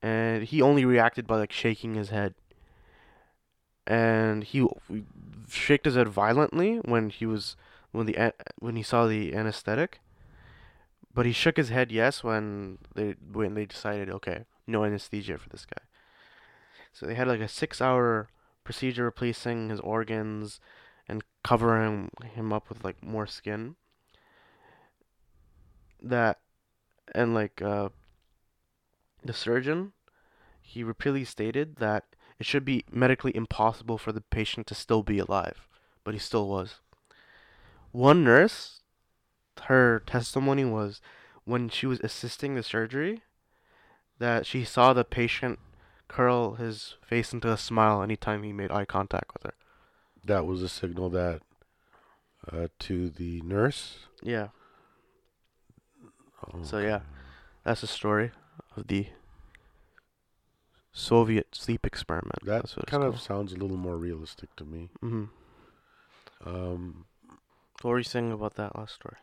[0.02, 2.36] And he only reacted by like shaking his head.
[3.88, 4.68] And he
[5.48, 7.56] shook his head violently when he was
[7.92, 10.00] when the when he saw the anesthetic.
[11.14, 15.50] But he shook his head yes when they when they decided okay no anesthesia for
[15.50, 15.84] this guy.
[16.94, 18.30] So they had like a six hour
[18.66, 20.60] procedure replacing his organs
[21.08, 23.76] and covering him up with like more skin.
[26.02, 26.40] That
[27.14, 27.90] and like uh
[29.24, 29.94] the surgeon
[30.62, 32.04] he repeatedly stated that
[32.40, 35.68] it should be medically impossible for the patient to still be alive
[36.04, 36.76] but he still was.
[37.92, 38.82] One nurse
[39.64, 41.02] her testimony was
[41.46, 43.24] when she was assisting the surgery
[44.20, 45.60] that she saw the patient
[46.08, 49.54] curl his face into a smile anytime he made eye contact with her.
[50.24, 51.42] That was a signal that
[52.52, 54.00] uh, to the nurse.
[54.22, 54.50] Yeah.
[56.54, 57.02] Oh, So, yeah.
[57.64, 58.32] That's the story
[58.78, 59.08] of the
[60.94, 62.40] Soviet sleep experiment.
[62.46, 64.90] that kind of sounds a little more realistic to me.
[65.04, 65.30] Mhm.
[66.46, 67.06] Um,
[67.82, 69.18] What were you saying about that last story?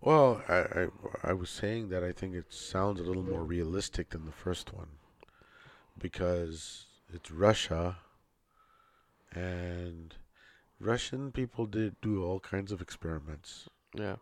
[0.00, 0.88] well, I, I
[1.30, 4.72] I was saying that I think it sounds a little more realistic than the first
[4.72, 4.88] one
[5.98, 7.98] because it's Russia
[9.34, 10.14] and
[10.80, 13.68] Russian people did do all kinds of experiments.
[13.94, 14.16] Yeah.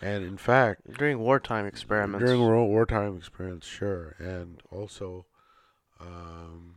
[0.00, 2.24] And in fact, During wartime experiments.
[2.24, 5.26] During war, wartime experience, sure, and also,
[6.00, 6.76] um,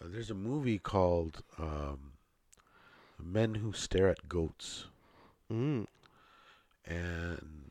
[0.00, 2.12] uh, there's a movie called um,
[3.20, 4.86] "Men Who Stare at Goats,"
[5.50, 5.86] Mm.
[6.86, 7.70] and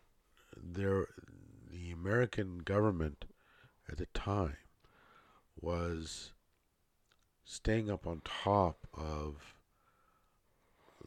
[0.57, 1.07] there,
[1.71, 3.25] the American government
[3.89, 4.57] at the time
[5.61, 6.31] was
[7.45, 9.55] staying up on top of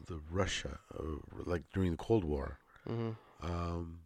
[0.07, 1.03] the Russia, uh,
[1.45, 2.59] like during the Cold War.
[2.87, 3.99] hmm um,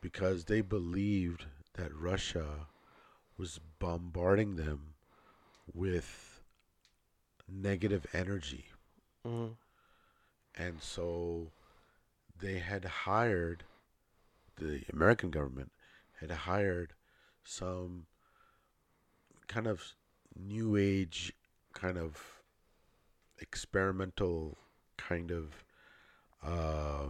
[0.00, 2.66] because they believed that Russia
[3.38, 4.94] was bombarding them
[5.72, 6.42] with
[7.48, 8.66] negative energy.
[9.24, 9.48] hmm
[10.54, 11.52] And so
[12.38, 13.64] they had hired,
[14.56, 15.72] the American government
[16.20, 16.94] had hired
[17.44, 18.06] some
[19.50, 19.82] kind of
[20.38, 21.32] new age,
[21.72, 22.16] kind of
[23.40, 24.56] experimental
[24.96, 25.64] kind of
[26.46, 27.08] uh,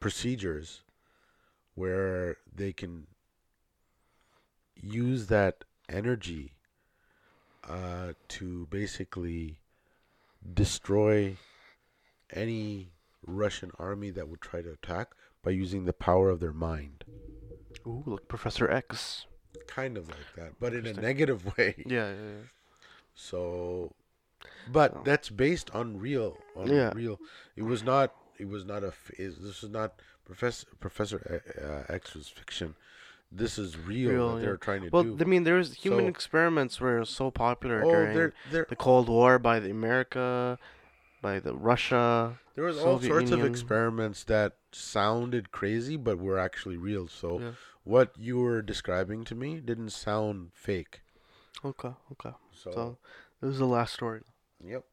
[0.00, 0.80] procedures
[1.74, 3.06] where they can
[4.74, 6.52] use that energy
[7.68, 9.58] uh, to basically
[10.54, 11.36] destroy
[12.32, 12.88] any
[13.26, 15.10] Russian army that would try to attack
[15.42, 17.04] by using the power of their mind.
[17.86, 19.26] Ooh, look, Professor X.
[19.66, 21.74] Kind of like that, but in a negative way.
[21.86, 22.44] Yeah, yeah, yeah.
[23.14, 23.92] So,
[24.70, 25.02] but Oh.
[25.04, 26.92] that's based on real, on Yeah.
[26.94, 27.18] real.
[27.56, 28.14] It was not.
[28.38, 28.92] It was not a.
[29.18, 31.42] Is, this is not Professor Professor
[31.88, 32.74] uh, X's fiction.
[33.32, 35.16] This is real, Real, that they're trying to Well, do.
[35.20, 38.76] I mean, there was human So- experiments were so popular oh, during there, there, the
[38.76, 40.56] Cold War by the America,
[41.20, 42.38] by the Russia.
[42.54, 47.08] there was all Soviet sorts of experiments that sounded crazy, but were actually real.
[47.08, 47.50] So, Yeah.
[47.84, 51.00] What you were describing to me didn't sound fake.
[51.64, 52.34] Okay, okay.
[52.52, 52.98] So, So
[53.40, 54.20] this is the last story.
[54.64, 54.84] yep.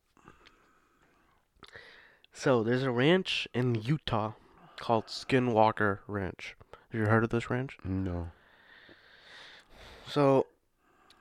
[2.34, 4.34] So there's a ranch in Utah
[4.80, 6.56] called Skinwalker Ranch.
[6.92, 7.78] Have you heard of this ranch?
[7.84, 8.30] No.
[10.08, 10.48] So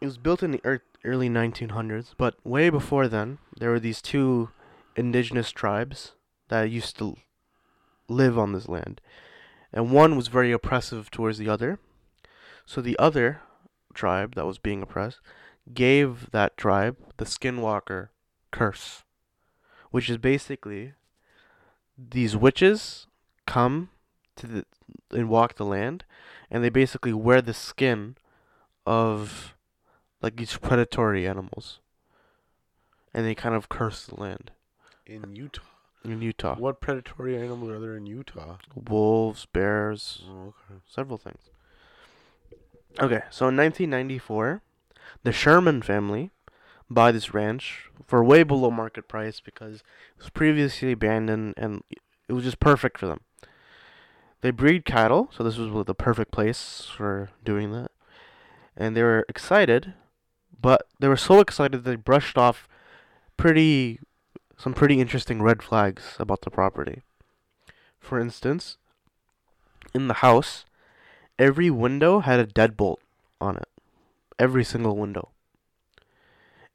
[0.01, 4.01] it was built in the ear- early 1900s, but way before then, there were these
[4.01, 4.51] two
[4.97, 6.13] indigenous tribes
[6.49, 7.17] that used to
[8.09, 9.01] live on this land.
[9.73, 11.79] And one was very oppressive towards the other.
[12.67, 13.43] So the other
[13.95, 15.21] tribe that was being oppressed
[15.73, 18.09] gave that tribe the Skinwalker
[18.51, 19.05] curse,
[19.91, 20.95] which is basically
[21.97, 23.07] these witches
[23.47, 23.91] come
[24.37, 24.65] to the
[25.13, 26.05] and walk the land
[26.51, 28.17] and they basically wear the skin
[28.87, 29.55] of
[30.23, 31.81] like these predatory animals.
[33.13, 34.53] And they kind of curse the land
[35.07, 35.63] In Utah.
[36.05, 36.55] In Utah.
[36.57, 38.57] What predatory animals are there in Utah?
[38.75, 40.81] Wolves, bears, Oh, okay.
[40.89, 41.51] several things.
[42.99, 44.63] Okay, so in 1994,
[45.23, 46.31] the Sherman family
[46.89, 49.83] buy this ranch for way below market price because it
[50.19, 51.83] was previously abandoned and
[52.29, 53.21] it was just perfect for them.
[54.41, 57.91] They breed cattle, so this was the perfect place for doing that.
[58.77, 59.93] And they were excited,
[60.61, 62.67] but they were so excited they brushed off
[63.37, 64.01] pretty
[64.61, 67.01] some pretty interesting red flags about the property.
[67.99, 68.77] For instance,
[69.95, 70.67] in the house,
[71.39, 72.99] every window had a deadbolt
[73.41, 73.69] on it.
[74.39, 75.31] Every single window.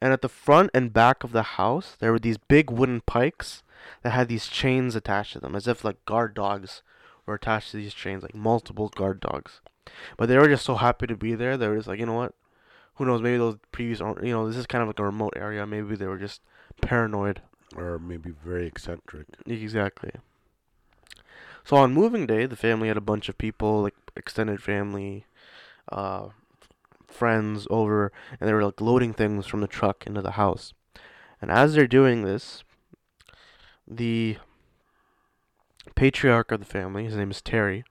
[0.02, 3.62] And at the front and back of the house, there were these big wooden pikes
[4.02, 6.82] that had these chains attached to them, as if like guard dogs
[7.28, 9.62] were attached to these chains, like multiple guard dogs.
[10.18, 11.56] But they were just so happy to be there.
[11.56, 12.34] They were just like, you know what?
[12.96, 13.22] Who knows?
[13.22, 15.68] Maybe those previous, you know, this is kind of like a remote area.
[15.68, 16.42] Maybe they were just
[16.82, 17.42] paranoid.
[17.76, 19.28] Or maybe very eccentric.
[19.46, 20.12] Exactly.
[21.64, 25.26] So on moving day, the family had a bunch of people, like extended family,
[25.92, 26.30] uh,
[27.08, 30.74] friends over, and they were like loading things from the truck into the house.
[31.42, 32.64] And as they're doing this,
[33.88, 34.38] the
[35.96, 37.84] patriarch of the family, his name is Terry,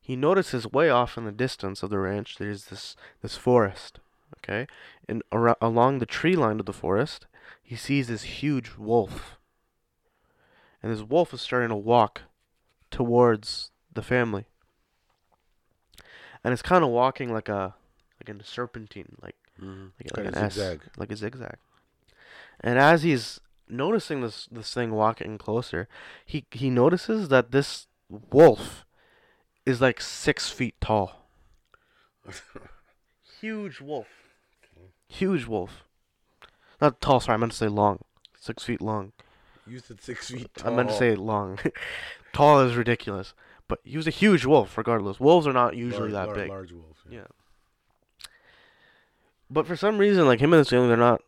[0.00, 3.98] he notices way off in the distance of the ranch there's this this forest,
[4.38, 4.66] okay,
[5.08, 7.26] and ar- along the tree line of the forest,
[7.62, 9.38] he sees this huge wolf.
[10.82, 12.22] And this wolf is starting to walk
[12.90, 14.44] towards the family.
[16.44, 17.74] and it's kind of walking like a
[18.20, 19.86] like a serpentine, like Mm-hmm.
[20.16, 20.80] like, like an zigzag.
[20.84, 21.56] S, like a zigzag.
[22.60, 25.88] And as he's noticing this this thing walking closer,
[26.24, 28.86] he he notices that this wolf
[29.66, 31.28] is like six feet tall.
[33.40, 34.06] Huge wolf.
[35.08, 35.84] Huge wolf.
[36.80, 38.00] Not tall, sorry, I meant to say long.
[38.38, 39.12] Six feet long.
[39.66, 40.72] You said six feet tall.
[40.72, 41.58] I meant to say long.
[42.32, 43.34] tall is ridiculous.
[43.66, 45.20] But he was a huge wolf, regardless.
[45.20, 46.48] Wolves are not usually that big.
[46.48, 46.96] Large wolf.
[47.10, 47.26] Yeah.
[49.50, 51.22] But for some reason, like him and his family, they're not.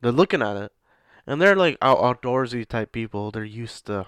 [0.00, 0.72] They're looking at it,
[1.26, 3.30] and they're like out- outdoorsy type people.
[3.30, 4.06] They're used to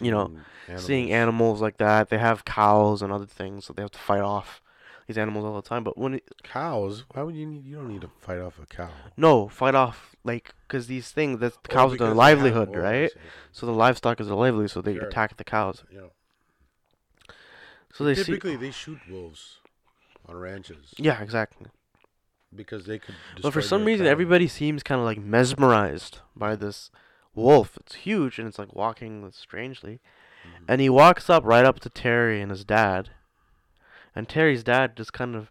[0.00, 0.32] You know,
[0.76, 2.08] seeing animals like that.
[2.08, 4.60] They have cows and other things, so they have to fight off
[5.06, 5.84] these animals all the time.
[5.84, 7.04] But when it, cows.
[7.12, 7.64] Why would you need?
[7.66, 8.90] You don't need to fight off a cow.
[9.16, 13.10] no, fight off like because these things that Oh, cows are their livelihood, right?
[13.10, 13.24] see, see.
[13.52, 15.04] So the livestock is their livelihood, so they Sure.
[15.04, 15.84] attack the cows.
[15.90, 16.00] Yeah.
[17.92, 18.24] So they see.
[18.24, 19.58] Typically, they shoot wolves
[20.28, 21.68] on ranches Yeah, exactly.
[22.54, 23.14] because they could.
[23.40, 24.12] But for some reason, cattle.
[24.12, 26.90] everybody seems kind of like mesmerized by this
[27.34, 27.76] wolf.
[27.80, 30.00] It's huge and it's like walking strangely.
[30.44, 30.64] Mhm.
[30.68, 33.10] And he walks up right up to Terry and his dad.
[34.16, 35.50] And Terry's dad just kind of,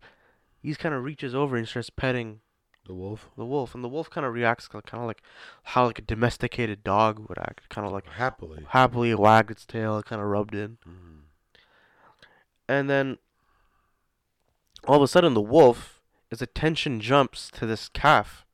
[0.62, 2.42] he's kind of reaches over and starts petting
[2.88, 3.74] the wolf the wolf.
[3.76, 5.22] And the wolf kind of reacts kind of like
[5.64, 7.70] how like a domesticated dog would act.
[7.70, 8.66] Kind of like happily.
[8.70, 10.78] happily wagged its tail, kind of rubbed in.
[10.88, 11.20] Mhm.
[12.68, 13.20] And then
[14.88, 16.02] all of a sudden, the wolf,
[16.32, 18.46] its attention jumps to this calf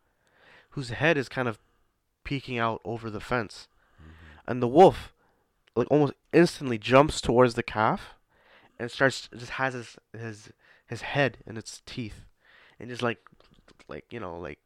[0.72, 1.58] whose head is kind of
[2.24, 3.68] peeking out over the fence.
[4.48, 5.14] And the wolf,
[5.76, 8.16] like almost instantly, jumps towards the calf
[8.82, 10.50] and starts, just has his, his,
[10.88, 12.26] his head in its teeth.
[12.80, 13.20] And just like,
[13.88, 14.60] like, you know, like,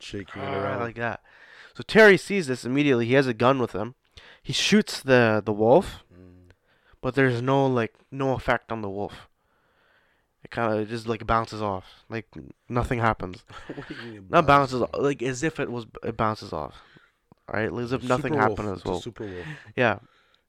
[0.00, 0.80] Shaking it "Ah," around.
[0.80, 1.22] like that.
[1.74, 3.06] So Terry sees this immediately.
[3.06, 3.94] He has a gun with him.
[4.42, 6.50] He shoots the, the wolf Mm.
[7.00, 9.28] but there's no like no effect on the wolf.
[10.44, 12.26] It kind of just like bounces off, like
[12.68, 13.44] nothing happens.
[14.04, 16.74] Mean it Not bounces, off, like as if it was it bounces off,
[17.52, 17.72] right?
[17.72, 18.58] As if nothing super wolf.
[18.58, 19.00] happened as It's a well.
[19.00, 19.46] super wolf.
[19.76, 19.98] Yeah,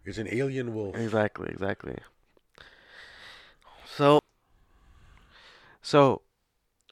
[0.03, 0.95] It's an alien wolf.
[0.97, 1.97] exactly, exactly.
[3.95, 4.19] So,
[5.93, 6.23] so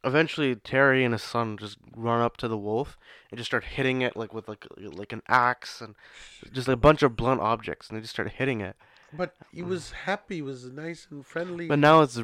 [0.04, 2.99] eventually Terry and his son just run up to the wolf
[3.32, 5.95] and just start hitting it like with like like an axe and
[6.54, 8.76] just a bunch of blunt objects, and they just start hitting it.
[9.12, 10.36] But he was happy.
[10.36, 11.68] He was nice and friendly.
[11.68, 12.22] But now it's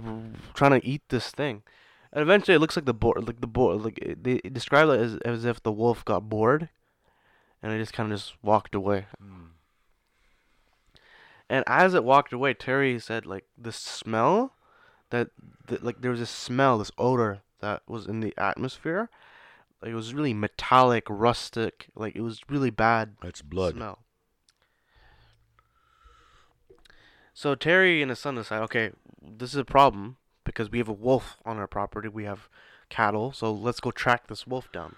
[0.54, 1.64] trying to eat this thing.
[2.14, 5.00] And eventually it looks like the boar, like the boar, like it, they describe it
[5.00, 6.70] as, as if the wolf got bored,
[7.64, 9.08] and it just kind of just walked away.
[9.20, 9.48] Mm.
[11.50, 14.54] And as it walked away, Terry said like the smell,
[15.10, 15.30] that,
[15.68, 19.10] that like there was this smell, this odor that was in the atmosphere,
[19.82, 23.76] like it was really metallic, rustic, like it was really bad That's blood.
[23.76, 24.00] smell.
[27.34, 28.92] So Terry and his son decide, okay,
[29.22, 32.08] this is a problem because we have a wolf on our property.
[32.08, 32.50] We have
[32.90, 34.96] cattle, so let's go track this wolf down.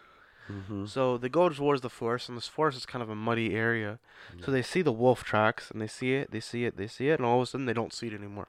[0.49, 0.85] Mm-hmm.
[0.85, 3.99] So they go towards the forest, and this forest is kind of a muddy area.
[4.43, 7.09] So they see the wolf tracks, and they see it, they see it, they see
[7.09, 8.47] it, and all of a sudden they don't see it anymore.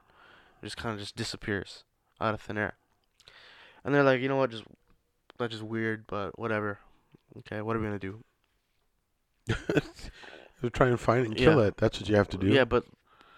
[0.61, 1.83] It just kind of just disappears
[2.19, 2.73] out of thin air.
[3.83, 4.63] And they're like, you know what, just
[5.37, 6.79] that's just weird, but whatever.
[7.39, 8.23] Okay, what are we gonna do?
[10.73, 11.67] try and find it and kill Yeah.
[11.67, 11.77] it.
[11.77, 12.47] That's what you have to do.
[12.47, 12.85] Yeah, but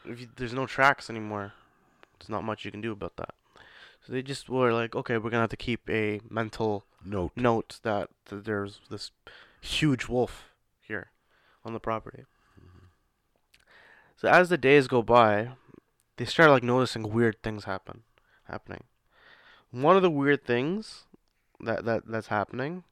[0.06, 1.54] if you, there's no tracks anymore,
[2.20, 3.34] there's not much you can do about that.
[4.06, 7.32] So they just were like, okay, we're gonna have to keep a mental Note.
[7.38, 9.12] note that, that there's this
[9.62, 10.50] huge wolf
[10.82, 11.12] here
[11.64, 12.26] on the property.
[12.60, 12.86] Mm-hmm.
[14.18, 15.50] So as the days go by,
[16.18, 18.04] they start like noticing weird things happen,
[18.46, 18.84] happening.
[19.72, 21.04] One of the weird things
[21.60, 22.84] that that that's happening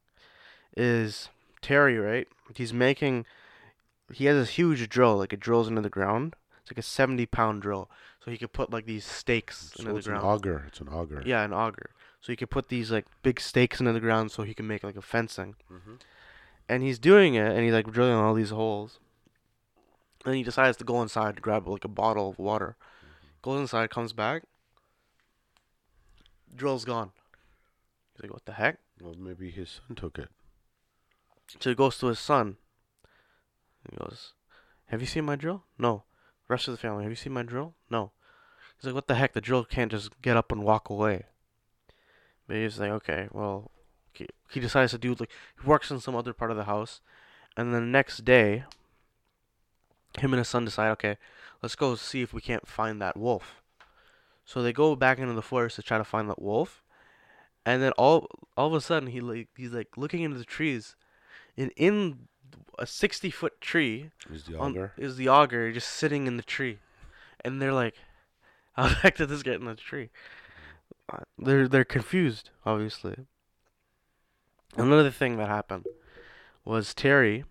[0.76, 1.30] is
[1.62, 2.28] Terry, right?
[2.56, 3.26] He's making.
[4.12, 6.36] He has this huge drill, like it drills into the ground.
[6.62, 7.90] It's like a seventy pound drill,
[8.24, 10.64] so he could put like these stakes So into the it's an auger.
[10.68, 11.24] It's an auger.
[11.26, 11.92] Yeah, an auger.
[12.22, 14.84] So he could put these like big stakes into the ground so he can make
[14.84, 15.56] like a fencing.
[15.72, 15.96] Mm-hmm.
[16.70, 19.00] And he's doing it and he's like drilling all these holes.
[20.24, 22.76] Then he decides to go inside to grab like a bottle of water.
[23.42, 24.44] Goes inside, comes back.
[26.56, 27.12] Drill's gone.
[28.14, 28.78] He's like, what the heck?
[29.02, 30.30] Well, maybe his son took it.
[31.60, 32.58] So he goes to his son.
[33.90, 34.34] He goes,
[34.88, 35.64] Have you seen my drill?
[35.78, 36.04] No.
[36.48, 37.74] Rest of the family, have you seen my drill?
[37.90, 38.12] No.
[38.78, 39.34] He's like, What the heck?
[39.34, 41.24] The drill can't just get up and walk away.
[42.48, 43.72] But he's like, Okay, well,
[44.14, 45.32] he, he decides to do like
[45.62, 47.02] he works in some other part of the house,
[47.58, 48.66] and then the next day,
[50.20, 51.18] him and his son decide, okay,
[51.62, 53.62] let's go see if we can't find that wolf.
[54.46, 56.84] So they go back into the forest to try to find that wolf,
[57.66, 60.96] and then all all of a sudden he like he's like looking into the trees,
[61.58, 62.28] and in
[62.80, 64.94] a sixty foot tree Is the on, auger?
[64.98, 66.80] is the auger just sitting in the tree,
[67.46, 67.96] and they're like,
[68.74, 70.10] How the heck did this get in the tree?
[71.12, 73.16] Uh, They're they're confused, obviously.
[74.76, 75.86] Another thing that happened
[76.66, 77.44] was Terry.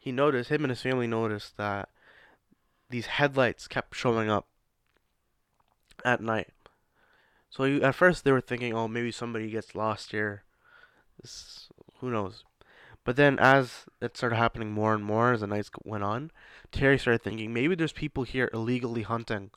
[0.00, 1.90] He noticed him and his family noticed that
[2.88, 4.46] these headlights kept showing up
[6.04, 6.48] at night.
[7.50, 10.42] So you, at first they were thinking, oh, maybe somebody gets lost here.
[11.20, 12.44] This, who knows?
[13.04, 16.30] But then as it started happening more and more as the nights went on,
[16.72, 19.50] Terry started thinking maybe there's people here illegally hunting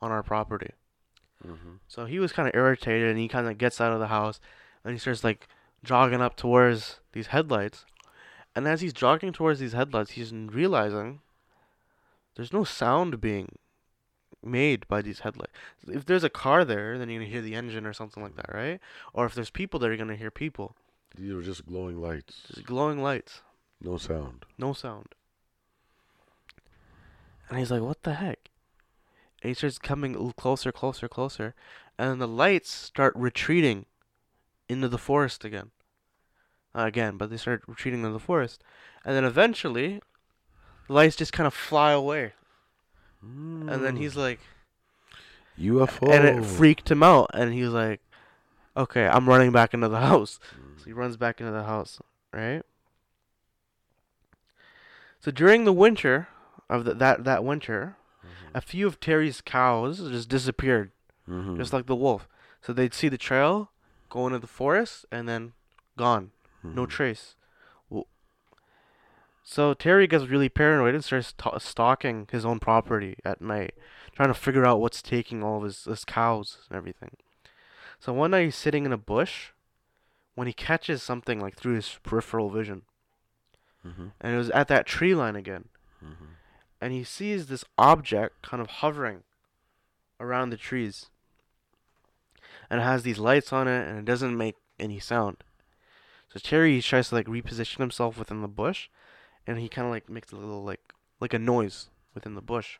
[0.00, 0.72] on our property.
[1.46, 1.74] Mm-hmm.
[1.86, 4.40] So he was kind of irritated and he kind of gets out of the house
[4.84, 5.48] and he starts like
[5.84, 7.84] jogging up towards these headlights.
[8.54, 11.20] And as he's jogging towards these headlights, he's realizing
[12.36, 13.56] there's no sound being
[14.44, 15.52] made by these headlights.
[15.86, 18.36] If there's a car there, then you're going to hear the engine or something like
[18.36, 18.80] that, right?
[19.14, 20.76] Or if there's people there, you're going to hear people.
[21.16, 22.42] These are just glowing lights.
[22.48, 23.42] Just glowing lights,
[23.80, 24.44] No sound.
[24.58, 25.08] no sound.
[27.48, 28.48] And he's like, what the heck?
[29.42, 31.54] And he starts coming closer, closer, closer.
[31.98, 33.84] And the lights start retreating
[34.68, 35.70] into the forest again.
[36.74, 38.62] Not again, but they start retreating into the forest.
[39.04, 40.00] And then eventually,
[40.86, 42.32] the lights just kind of fly away.
[43.22, 44.20] And then he's hmm.
[44.20, 44.40] like,
[45.58, 46.12] UFO.
[46.12, 47.30] and it freaked him out.
[47.34, 48.00] And he was like,
[48.76, 50.40] okay, I'm running back into the house.
[50.78, 52.00] So he runs back into the house,
[52.32, 52.62] right?
[55.20, 56.28] So during the winter
[56.68, 58.56] of the, that that winter, mm-hmm.
[58.56, 60.90] a few of Terry's cows just disappeared,
[61.28, 61.56] Mhm.
[61.56, 62.26] just like the wolf.
[62.60, 63.70] So they'd see the trail,
[64.08, 65.52] go into the forest, and then
[65.96, 66.90] gone, no Mhm.
[66.90, 67.36] trace.
[69.44, 73.74] So Terry gets really paranoid and starts t- stalking his own property at night,
[74.14, 77.16] trying to figure out what's taking all of his, his cows and everything.
[77.98, 79.50] So one night he's sitting in a bush
[80.36, 82.82] when he catches something like through his peripheral vision,
[83.84, 84.12] Mhm.
[84.20, 85.68] and it was at that tree line again.
[86.02, 86.36] Mhm.
[86.80, 89.22] and he sees this object kind of hovering
[90.18, 91.10] around the trees.
[92.68, 95.44] And it has these lights on it and it doesn't make any sound.
[96.32, 98.88] So Terry tries to like reposition himself within the bush
[99.46, 100.80] and he kind of like makes a little like
[101.20, 102.78] like a noise within the bush.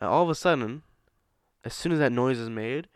[0.00, 0.82] And all of a sudden,
[1.64, 2.88] as soon as that noise is made,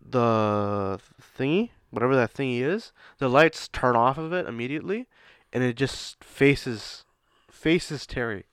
[0.00, 1.00] the
[1.38, 5.06] thingy, whatever that thingy is, the lights turn off of it immediately
[5.52, 7.04] and it just faces
[7.50, 8.44] faces Terry.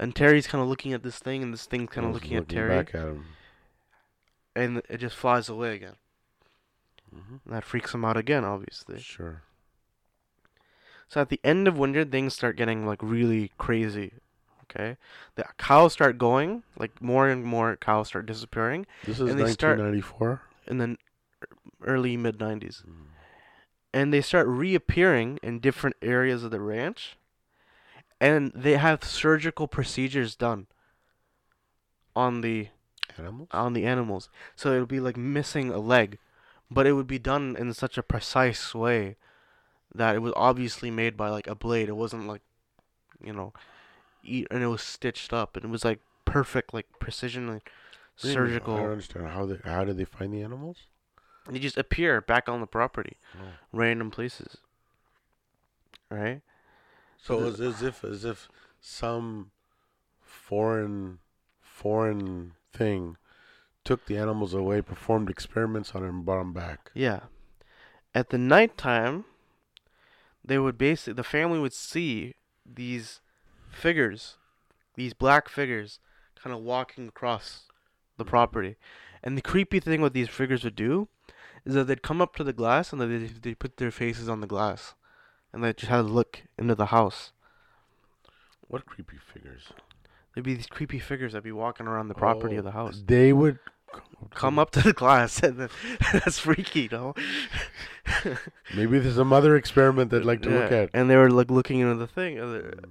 [0.00, 2.36] And Terry's kind of looking at this thing, and this thing's kind of Just looking
[2.36, 3.24] at Terry, Back at him.
[4.54, 5.96] and it just flies away again.
[7.14, 7.40] Mhm.
[7.44, 9.00] And that freaks him out again, obviously.
[9.00, 9.42] Sure.
[11.08, 14.12] So at the end of winter, things start getting like really crazy.
[14.64, 14.98] Okay,
[15.34, 19.50] the cows start going, like more and more cows start disappearing This is And they
[19.50, 20.42] start- 1994.
[20.66, 20.98] in the
[21.82, 23.06] early mid 90s, Mm.
[23.94, 27.16] and they start reappearing in different areas of the ranch,
[28.20, 30.66] and they have surgical procedures done
[32.14, 32.68] on the
[33.16, 33.48] Animals?
[33.52, 34.28] on the animals.
[34.54, 36.18] So it'll be like missing a leg,
[36.70, 39.16] but it would be done in such a precise way
[39.94, 41.88] that it was obviously made by like a blade.
[41.88, 42.42] It wasn't like,
[43.22, 43.52] you know,
[44.22, 47.64] eat, and it was stitched up, and it was like perfect, like precision, like
[48.20, 48.28] do?
[48.30, 48.76] I don't surgical.
[48.76, 50.78] understand how they how did they find the animals?
[51.48, 53.52] They just appear back on the property, Oh.
[53.72, 54.58] random places.
[56.10, 56.42] Right?
[57.16, 58.48] So the- it's as if as if
[58.80, 59.50] some
[60.20, 61.18] foreign
[61.60, 63.16] foreign thing
[63.88, 66.90] took the animals away, performed experiments on them, and brought them back.
[66.92, 67.20] Yeah.
[68.14, 69.24] At the nighttime,
[70.44, 72.34] they would basically the family would see
[72.66, 73.22] these
[73.70, 74.36] figures,
[74.94, 76.00] these black figures,
[76.34, 77.62] kind of walking across
[78.18, 78.76] the property.
[79.22, 81.08] And the creepy thing what these figures would do
[81.64, 84.42] is that they'd come up to the glass and they they put their faces on
[84.42, 84.96] the glass,
[85.50, 87.32] and they just had to look into the house.
[88.66, 89.62] What creepy figures?
[90.34, 92.84] There'd be these creepy figures that'd be walking around the property oh, of the Oh,
[92.84, 93.02] house.
[93.06, 93.58] They would
[94.34, 95.68] Come up to the class and then,
[96.12, 97.14] that's freaky, no?
[98.76, 100.90] Maybe there's some other experiment they'd like to look at.
[100.92, 102.84] And they were like looking into the thing, and, Mm.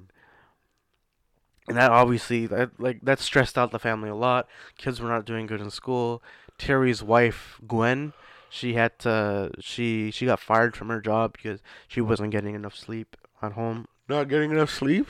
[1.67, 4.47] and that obviously that like that stressed out the family a lot.
[4.77, 6.23] Kids were not doing good in school.
[6.57, 8.13] Terry's wife Gwen,
[8.49, 12.75] she had to she she got fired from her job because she wasn't getting enough
[12.75, 13.87] sleep at home.
[14.07, 15.07] Not getting enough sleep.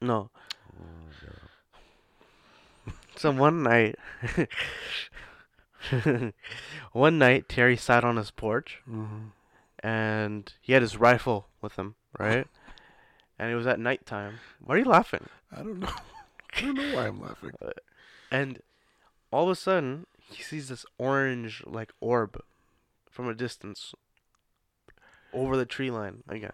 [0.00, 0.30] No.
[3.16, 3.96] So one night,
[6.92, 9.30] one night Terry sat on his porch Mhm.
[9.80, 12.46] and he had his rifle with him, right?
[13.38, 14.40] and it was at nighttime.
[14.60, 15.28] Why are you laughing?
[15.52, 15.88] I don't know.
[16.56, 17.52] I don't know why I'm laughing.
[18.30, 18.60] And
[19.30, 22.40] all of a sudden, he sees this orange like orb
[23.10, 23.94] from a distance
[25.32, 26.52] over the tree line again.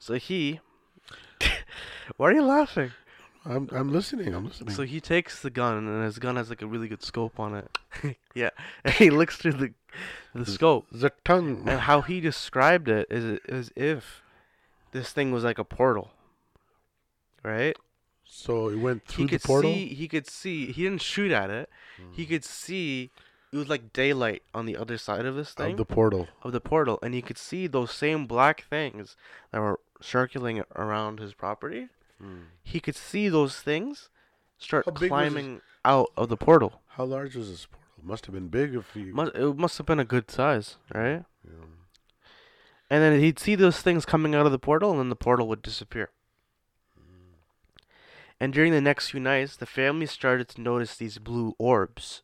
[0.00, 0.60] So he,
[2.16, 2.92] why are you laughing?
[3.44, 4.34] I'm I'm listening.
[4.34, 4.74] I'm listening.
[4.74, 7.54] So he takes the gun, and his gun has like a really good scope on
[7.54, 8.16] it.
[8.34, 8.50] yeah,
[8.84, 9.72] and he looks through the
[10.34, 11.64] the scope, the tongue.
[11.68, 14.22] and how he described it is as if
[14.92, 16.10] this thing was like a portal,
[17.42, 17.76] right?
[18.24, 19.72] So it went through he the could portal.
[19.72, 19.94] see.
[19.94, 20.70] He could see.
[20.72, 21.70] He didn't shoot at it.
[22.12, 22.28] He Mm.
[22.28, 23.10] could see.
[23.50, 26.28] It was like daylight on the other side of this thing of the portal.
[26.42, 29.16] of the portal, and he could see those same black things
[29.52, 31.88] that were circulating around his property.
[32.62, 34.10] He could see those things
[34.58, 35.08] start How big was this?
[35.08, 36.80] climbing out of the portal.
[36.88, 37.78] How large was this portal?
[38.02, 39.12] Must have been big if you.
[39.14, 41.24] Must, it must have been a good size, right?
[41.44, 41.64] Yeah.
[42.90, 45.48] And then he'd see those things coming out of the portal, and then the portal
[45.48, 46.10] would disappear.
[48.40, 52.22] And during the next few nights, the family started to notice these blue orbs,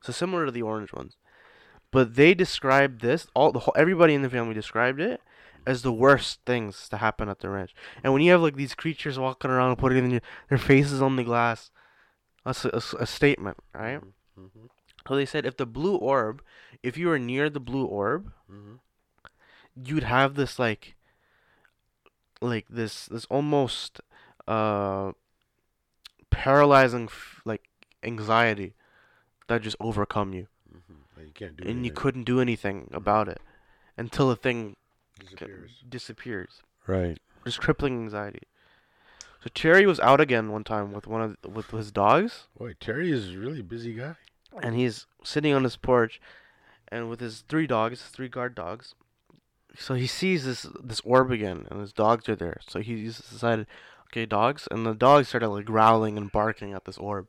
[0.00, 1.16] so similar to the orange ones.
[1.90, 5.20] But they described this all the whole, everybody in the family described it
[5.66, 7.74] as the worst things to happen at the ranch.
[8.02, 11.16] And when you have like these creatures walking around, and putting their, their faces on
[11.16, 11.70] the glass,
[12.44, 14.00] that's a statement, right?
[14.38, 14.68] Mhm.
[15.08, 16.42] So they said if the blue orb,
[16.82, 18.78] if you were near the blue orb, Mhm.
[19.74, 20.94] you'd have this like
[22.40, 24.00] like this this almost
[24.46, 25.12] uh
[26.30, 27.62] paralyzing f- like
[28.02, 28.74] anxiety
[29.48, 30.96] that just overcome you Mhm.
[31.16, 33.40] Like You can't do and you couldn't do anything about it
[33.96, 34.76] until the thing
[35.18, 35.70] Disappears.
[35.88, 37.18] disappears Right.
[37.44, 38.42] just crippling anxiety
[39.42, 43.10] so terry was out again one time with one of with his dogs Boy, Terry
[43.10, 44.16] is a really busy guy.
[44.62, 46.20] and he's sitting on his porch
[46.88, 48.94] and with his three dogs, three guard dogs.
[49.76, 52.60] So he sees this this orb again and his dogs are there.
[52.66, 53.66] So he he's decided,
[54.06, 57.26] okay, dogs, and the dogs started like growling and barking at this orb.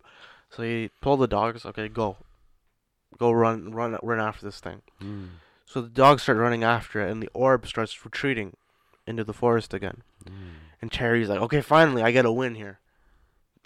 [0.49, 2.17] So he told the dogs, okay, go,
[3.17, 4.81] go run run run after this thing.
[5.01, 5.29] Mm.
[5.67, 8.55] So the dogs start running after it, and the orb starts retreating
[9.05, 10.01] into the forest again.
[10.25, 10.31] Mm.
[10.81, 12.79] And Terry's like, okay, finally, I get a win here.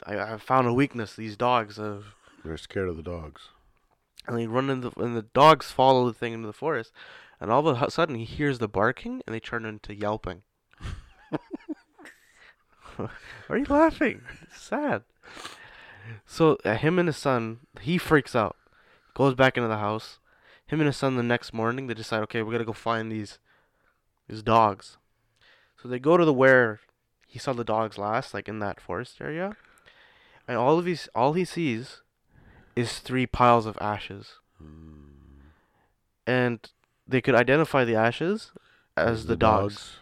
[0.04, 1.16] I I found a weakness.
[1.16, 3.50] These dogs have They're scared of the dogs.
[4.28, 6.92] and they run in the and the dogs follow the thing into the forest,
[7.40, 10.42] and all of a sudden he hears the barking and they turn into yelping.
[13.50, 14.22] Are you laughing?
[14.44, 15.04] It's sad.
[16.26, 18.56] So uh, him and his son, he freaks out,
[19.14, 20.20] goes back into the house.
[20.72, 23.40] Him and his son the next morning they decide, okay, we gotta go find these
[24.30, 24.98] these dogs.
[25.82, 26.80] So they go to the where
[27.28, 29.58] he saw the dogs last, like in that forest area,
[30.48, 32.02] and all of his all he sees
[32.76, 35.10] is three piles of ashes, Mm.
[36.26, 36.72] and
[37.06, 38.52] they could identify the ashes
[38.96, 39.98] as the, dogs.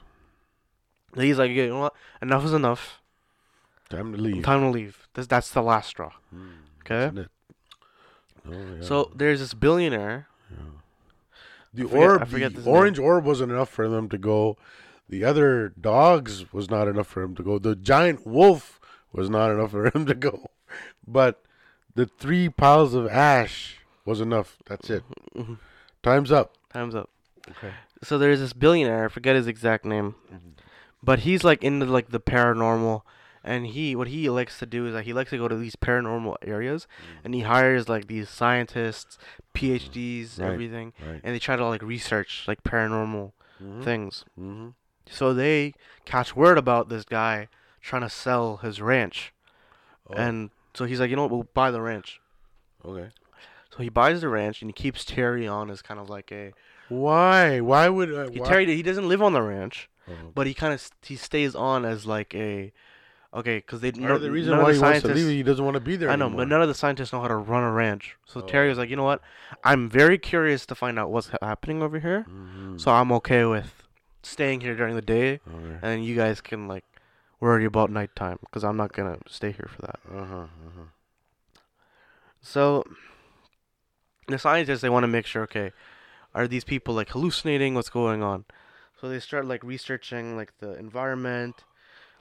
[1.15, 1.95] And He's like, you know what?
[2.21, 3.01] Enough is enough.
[3.89, 4.43] Time to leave.
[4.43, 5.07] Time to leave.
[5.15, 6.11] This that's the last straw.
[6.31, 6.51] Mm.
[6.81, 7.27] Okay.
[8.47, 8.81] Oh, yeah.
[8.81, 10.27] So there's this billionaire.
[11.73, 12.67] The forget- orb, the his name.
[12.67, 14.57] orange orb wasn't enough for them to go.
[15.07, 17.57] The other dogs was not enough for him to go.
[17.59, 18.79] The giant wolf
[19.11, 20.51] was not enough for him to go.
[21.07, 21.41] But
[21.95, 24.57] the three piles of ash was enough.
[24.67, 25.03] That's it.
[26.03, 26.55] Time's up.
[26.71, 27.09] Time's up.
[27.49, 27.73] Okay.
[28.03, 29.05] So there's this billionaire.
[29.05, 30.53] I forget his exact name, Mhm.
[31.03, 33.01] but he's like into like the paranormal.
[33.43, 35.75] And he, what he likes to do is that he likes to go to these
[35.75, 36.87] paranormal areas,
[37.23, 39.17] and he hires like these scientists,
[39.53, 40.51] PhDs, Right.
[40.51, 41.21] everything, Right.
[41.23, 43.31] and they try to like research like paranormal
[43.63, 43.83] Mhm.
[43.83, 44.25] things.
[44.39, 44.73] Mhm.
[45.09, 45.73] So they
[46.05, 47.47] catch word about this guy
[47.81, 49.33] trying to sell his ranch,
[50.09, 52.19] Oh, and so he's like, you know what, we'll buy the ranch.
[52.85, 53.09] okay.
[53.71, 56.51] So he buys the ranch and he keeps Terry on as kind of like a
[56.89, 57.59] Why?
[57.61, 58.49] Why would uh, he, why?
[58.49, 58.65] Terry.
[58.65, 60.13] He doesn't live on the ranch, Oh.
[60.33, 62.73] but he kind of he stays on as like a
[63.33, 65.79] okay because they of the reason why he wants to leave, he doesn't want to
[65.81, 66.41] be there I know, anymore.
[66.45, 68.15] but none of the scientists know how to run a ranch.
[68.25, 68.45] So Oh.
[68.45, 69.21] Terry was like, you know what,
[69.63, 72.25] I'm very curious to find out what's ha- happening over here.
[72.29, 72.79] Mhm.
[72.81, 73.83] So I'm okay with
[74.23, 75.77] staying here during the day, Okay.
[75.81, 76.85] and you guys can like
[77.39, 79.99] worry about nighttime because I'm not gonna stay here for that.
[80.11, 80.35] Uh-huh,
[80.67, 80.83] uh-huh.
[82.41, 82.83] So
[84.27, 85.71] the scientists they want to make sure okay,
[86.33, 87.75] are these people like hallucinating?
[87.75, 88.45] What's going on?
[88.99, 91.63] So they start like researching like the environment,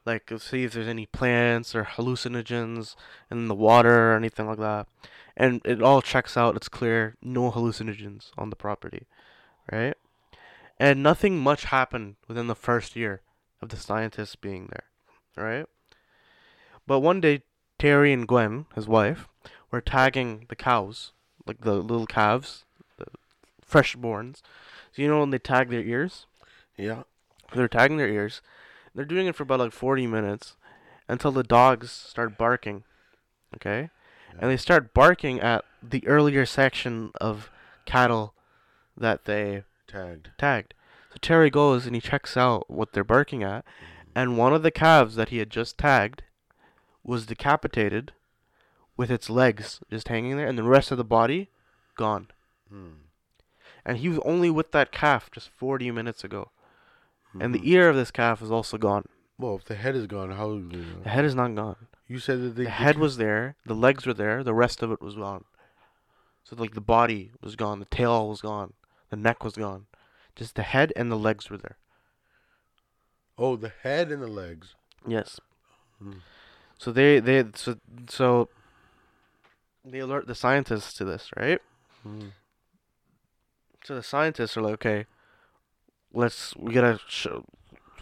[0.09, 2.97] like see if there's any plants or hallucinogens
[3.31, 4.89] in the water or anything like that.
[5.37, 6.57] And it all checks out.
[6.57, 9.07] It's clear, no hallucinogens on the property,
[9.71, 9.95] right?
[10.81, 13.21] And nothing much happened within the first year
[13.61, 14.85] of the scientists being there,
[15.37, 15.67] right?
[16.87, 17.43] But one day,
[17.79, 19.29] Terry and Gwen, his wife,
[19.71, 21.13] were tagging the cows,
[21.47, 22.65] like the little calves,
[22.97, 23.07] the
[23.65, 24.41] freshborns.
[24.93, 26.27] So you know when they tag their ears?
[26.77, 27.03] Yeah.
[27.55, 28.41] They're tagging their ears.
[28.99, 30.57] They're doing it for about like 40 minutes
[31.07, 32.83] until the dogs start barking.
[33.55, 33.91] Okay?
[34.37, 37.49] And they start barking at the earlier section of
[37.87, 38.35] cattle
[38.97, 40.31] that they Tagged.
[40.37, 40.75] tagged.
[41.13, 43.65] So Terry goes and he checks out what they're barking at,
[44.17, 46.25] and one of the calves that he had just tagged
[47.05, 48.11] was decapitated
[48.97, 51.51] with its legs just hanging there and the rest of the body
[51.97, 52.33] gone.
[52.75, 52.95] Mm.
[53.87, 56.51] And he was only with that calf just 40 minutes ago.
[57.41, 57.66] And the Mhm.
[57.66, 59.07] ear of this calf is also gone.
[59.39, 60.51] well, if the head is gone, how?
[60.53, 61.86] You, The head is not gone.
[62.09, 64.91] you said that they, The head was there, the legs were there, the rest of
[64.91, 65.45] it was gone.
[66.43, 68.72] So like the body was gone, the tail was gone,
[69.11, 69.86] the neck was gone.
[70.34, 71.76] Just the head and the legs were there.
[73.36, 74.74] Oh, the head and the legs.
[75.07, 75.39] Yes.
[76.03, 76.20] Mm.
[76.78, 77.76] So they they so
[78.09, 78.49] so
[79.84, 81.61] they alert the scientists to this, right?
[82.07, 82.32] Mm.
[83.84, 85.07] So the scientists are like, okay,
[86.19, 87.29] let's we gotta sh-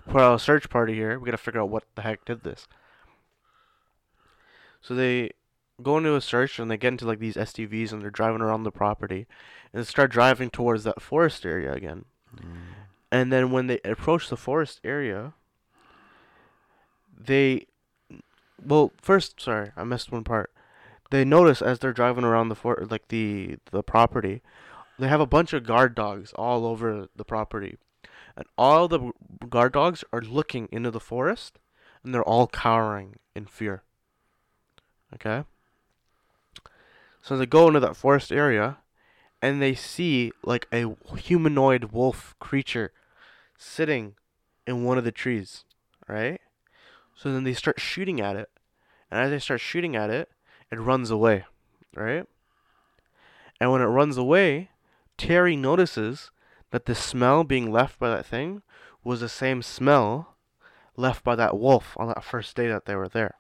[0.09, 1.19] put out a search party here.
[1.19, 2.67] We gotta figure out what the heck did this.
[4.81, 5.33] So they
[5.83, 8.63] go into a search and they get into like these SUVs and they're driving around
[8.63, 9.27] the property,
[9.73, 12.07] and they start driving towards that forest area again.
[12.35, 12.57] Mm.
[13.13, 15.35] And then when they approach the forest area,
[17.17, 17.67] they,
[18.65, 20.53] well, first, sorry, I missed one part.
[21.11, 24.43] They notice as they're driving around the fort, like the the property,
[24.99, 27.77] they have a bunch of guard dogs all over the property,
[28.37, 29.13] and all the
[29.49, 31.59] guard dogs are looking into the forest,
[32.03, 33.83] and they're all cowering in fear.
[35.15, 35.45] Okay.
[37.23, 38.79] So they go into that forest area,
[39.43, 42.93] and they see like a humanoid wolf creature
[43.59, 44.15] sitting
[44.67, 45.65] in one of the trees,
[46.09, 46.41] right?
[47.15, 48.51] So then they start shooting at it,
[49.11, 50.31] and as they start shooting at it,
[50.71, 51.45] it runs away,
[51.95, 52.27] right?
[53.61, 54.71] And when it runs away,
[55.17, 56.31] Terry notices
[56.71, 58.63] that the smell being left by that thing
[59.05, 60.37] was the same smell
[60.97, 63.35] left by that wolf on that first day that they were there.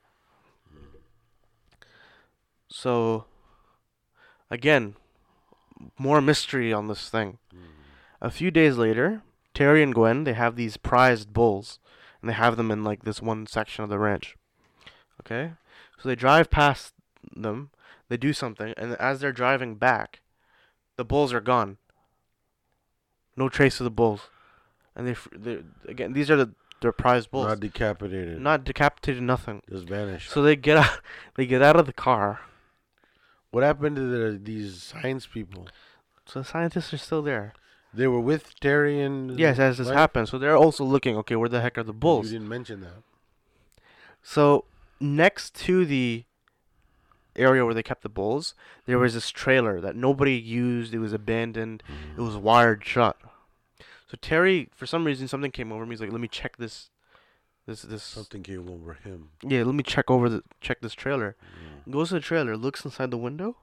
[2.68, 3.24] So,
[4.50, 4.96] again,
[5.98, 7.38] more mystery on this thing.
[8.20, 9.22] A few days later,
[9.54, 11.78] Terry and Gwen they have these prized bulls,
[12.20, 14.36] and they have them in like this one section of the ranch.
[15.20, 15.52] Okay,
[15.98, 16.94] so they drive past
[17.34, 17.70] them,
[18.08, 20.20] they do something, and as they're driving back,
[20.96, 21.78] the bulls are gone.
[23.36, 24.22] No trace of the bulls,
[24.94, 28.40] and they they again these are the their prized bulls, Not decapitated.
[28.40, 29.62] not decapitated, nothing.
[29.68, 30.30] just vanished.
[30.30, 31.00] So they get out,
[31.36, 32.40] they get out of the car.
[33.50, 35.68] what happened to the, these science people?
[36.26, 37.54] So the scientists are still there.
[37.94, 39.38] They were with Terry and.
[39.38, 39.96] Yes, as this wife?
[39.96, 40.30] happens.
[40.30, 41.16] So they're also looking.
[41.18, 42.26] Okay, where the heck are the bulls?
[42.26, 43.02] You didn't mention that.
[44.22, 44.64] So
[45.00, 46.24] next to the
[47.36, 50.92] area where they kept the bulls, there was this trailer that nobody used.
[50.92, 51.82] It was abandoned.
[52.14, 52.26] It mm.
[52.26, 53.16] was wired shut.
[54.08, 55.90] So Terry, for some reason, something came over me.
[55.92, 56.90] He's like, "Let me check this,
[57.66, 58.02] this, this.
[58.02, 59.30] Something came over him.
[59.42, 61.36] Yeah, let me check over the check this trailer."
[61.88, 61.92] Mm.
[61.92, 63.56] Goes to the trailer, looks inside the window.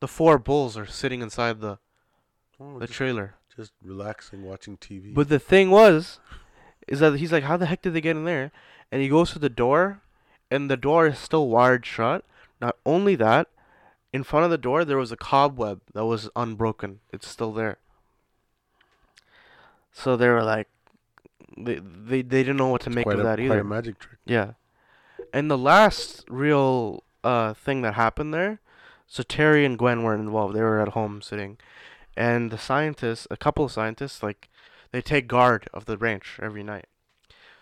[0.00, 1.78] The four bulls are sitting inside the
[2.60, 3.34] Oh, the just, trailer.
[3.56, 5.12] just relaxing, watching TV.
[5.14, 6.20] But the thing was,
[6.86, 8.52] is that he's like, how the heck did they get in there?
[8.92, 10.02] And he goes to the door,
[10.50, 12.24] and the door is still wired shut.
[12.60, 13.48] Not only that,
[14.12, 17.00] in front of the door there was a cobweb that was unbroken.
[17.12, 17.78] It's still there.
[19.94, 20.68] So they were like,
[21.56, 23.60] they they, they didn't know what to make of a, that quite either.
[23.60, 24.18] a magic trick.
[24.26, 24.54] Yeah.
[25.32, 28.60] And the last real uh thing that happened there,
[29.06, 30.54] so Terry and Gwen weren't involved.
[30.54, 31.56] They were at home sitting.
[32.16, 34.48] And the scientists, a couple of scientists, like
[34.90, 36.86] they take guard of the ranch every night.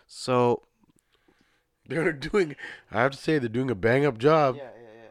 [0.07, 0.63] So
[1.87, 2.57] They're doing.
[2.91, 4.57] I have to say, they're doing a bang up job.
[4.57, 5.09] yeah, yeah, yeah.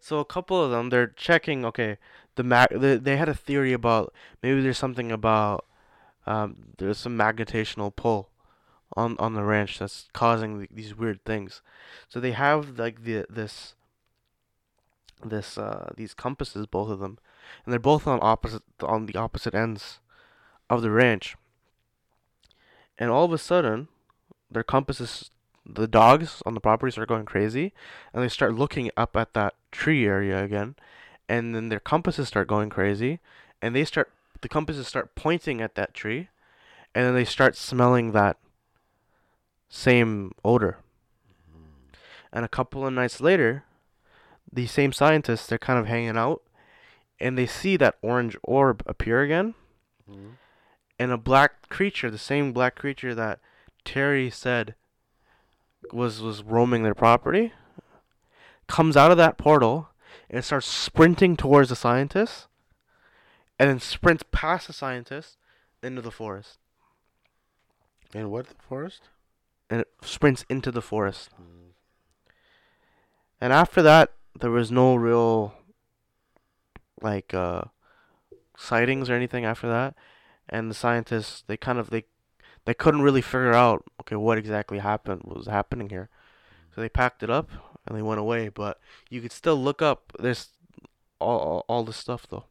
[0.00, 1.64] So a couple of them, they're checking.
[1.64, 1.96] Okay,
[2.34, 2.68] the mag.
[2.72, 4.12] They, they had a theory about
[4.42, 5.64] maybe there's something about
[6.26, 8.30] um there's some magnetational pull
[8.96, 11.62] on on the ranch that's causing th- these weird things.
[12.08, 13.74] So they have like the this
[15.24, 17.18] this uh these compasses, both of them,
[17.64, 20.00] and they're both on opposite on the opposite ends
[20.68, 21.36] of the ranch.
[22.98, 23.88] And all of a sudden,
[24.50, 25.30] their compasses
[25.64, 27.72] the dogs on the property start going crazy
[28.12, 30.74] and they start looking up at that tree area again
[31.28, 33.20] and then their compasses start going crazy
[33.60, 34.10] and they start
[34.42, 36.28] the compasses start pointing at that tree
[36.94, 38.36] and then they start smelling that
[39.68, 40.78] same odor.
[42.32, 43.64] And a couple of nights later
[44.52, 46.42] the same scientists they're kind of hanging out
[47.18, 49.54] and they see that orange orb appear again.
[50.10, 50.32] Mhm.
[50.98, 53.38] and a black creature the same black creature that
[53.84, 54.74] terry said
[55.92, 57.52] was was roaming their property
[58.66, 59.88] comes out of that portal
[60.28, 62.48] and starts sprinting towards the scientists
[63.62, 65.36] and then sprints past the scientists
[65.84, 66.58] into the forest
[68.12, 69.02] And what the forest?
[69.70, 71.30] and it sprints into the forest
[73.40, 74.10] and after that
[74.40, 75.54] there was no real
[77.00, 77.62] like uh
[78.56, 79.94] sightings or anything after that
[80.48, 82.04] and the scientists they kind of they
[82.64, 86.08] they couldn't really figure out okay what exactly happened what was happening here
[86.74, 87.50] So they packed it up
[87.86, 88.48] and they went away.
[88.48, 88.80] But
[89.10, 90.12] you could still look up.
[90.18, 90.48] this
[91.20, 92.46] all all, all the stuff though.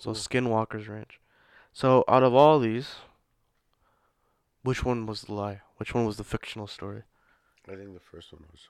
[0.00, 0.10] So.
[0.12, 1.20] Skinwalker's Ranch.
[1.72, 2.96] So out of all these,
[4.62, 5.60] which one was the lie?
[5.76, 7.02] Which one was the fictional story?
[7.70, 8.68] I think the first one was.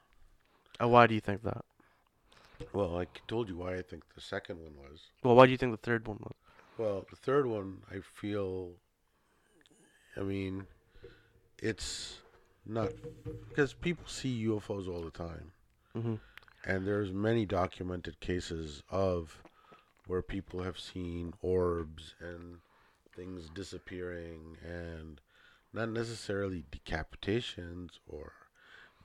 [0.80, 1.64] And why do you think that?
[2.72, 5.00] Well, I told you why I think the second one was.
[5.22, 6.34] Well, why do you think the third one was?
[6.76, 8.70] Well, the third one, I feel.
[10.16, 10.66] I mean,
[11.60, 12.18] it's
[12.66, 12.90] not
[13.48, 15.52] because people see UFOs all the time,
[15.96, 16.14] Mm-hmm.
[16.64, 19.40] and there's many documented cases of
[20.08, 22.58] where people have seen orbs and
[23.14, 25.20] things disappearing, and
[25.72, 28.32] not necessarily decapitations or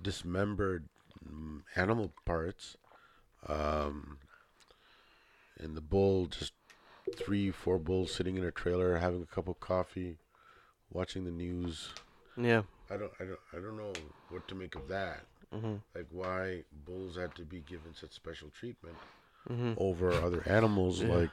[0.01, 0.85] dismembered
[1.23, 2.77] mm, animal parts.
[3.47, 4.17] Um,
[5.59, 6.53] and the bull just
[7.17, 10.17] three, four bulls sitting in a trailer having a cup of coffee,
[10.91, 11.89] watching the news.
[12.37, 12.63] Yeah.
[12.89, 13.93] I don't, I don't, I don't know
[14.29, 15.25] what to make of that.
[15.53, 15.75] Mm-hmm.
[15.93, 18.95] Like why bulls had to be given such special treatment
[19.49, 19.73] Mm-hmm.
[19.77, 21.13] over other animals Yeah.
[21.15, 21.29] like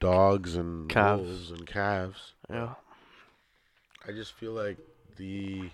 [0.00, 1.22] dogs and Calves.
[1.22, 2.32] wolves and calves.
[2.50, 2.74] Yeah.
[4.06, 4.78] I just feel like
[5.16, 5.70] the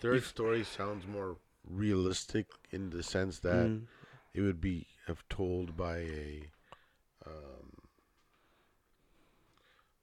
[0.00, 1.36] third You've- story sounds more
[1.68, 3.86] realistic in the sense that Mm.
[4.34, 6.50] it would be have told by a
[7.26, 7.80] um,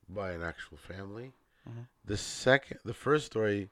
[0.10, 1.34] by an actual family.
[1.70, 1.88] Mhm.
[2.06, 3.70] The second, the first story,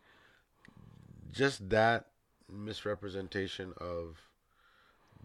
[1.32, 2.12] just that
[2.48, 4.28] misrepresentation of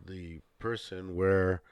[0.04, 1.62] the person where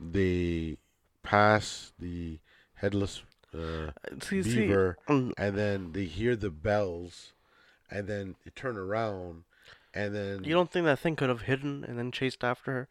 [0.00, 0.76] they
[1.22, 2.38] pass the
[2.74, 3.22] headless
[3.54, 3.90] uh,
[4.20, 4.60] See, see.
[4.66, 7.32] beaver mm, and then they hear the bells
[7.90, 9.44] and then they turn around
[9.94, 12.88] and then You don't think that thing could have hidden and then chased after her?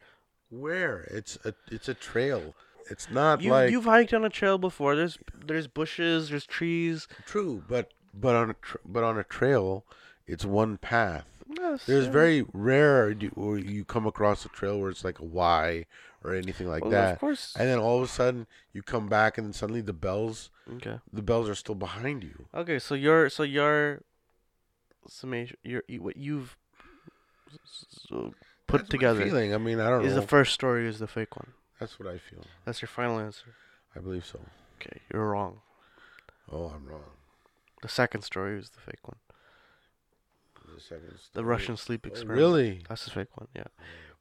[0.50, 2.54] where it's a it's a trail
[2.90, 4.96] it's not You like you've hiked on a trail before.
[4.96, 7.06] There's there's bushes, there's trees.
[7.26, 9.84] true but but on a tr- but on a trail
[10.26, 12.12] it's one path Yes, there's yeah.
[12.12, 15.86] very rare do, where you come across a trail where it's like a Y
[16.22, 17.54] or anything like Well, that Of course.
[17.58, 20.98] and then all of a sudden you come back and then suddenly the bells okay.
[21.12, 22.78] the bells are still behind you Okay.
[22.78, 24.02] So your so your
[25.08, 26.56] summation, your you- what you've
[27.64, 28.06] s- s-
[28.66, 30.98] put That's my together feeling i mean i don't is know the first story is
[30.98, 31.52] the fake one.
[31.80, 33.54] that's what i feel That's your final answer.
[33.96, 34.38] i believe so
[34.80, 35.62] Okay, you're wrong.
[36.52, 37.16] oh i'm wrong
[37.80, 39.16] The second story is the fake one.
[40.78, 42.38] The second The Russian sleep Oh, experiment.
[42.38, 43.48] really That's the fake one.
[43.54, 43.64] Yeah.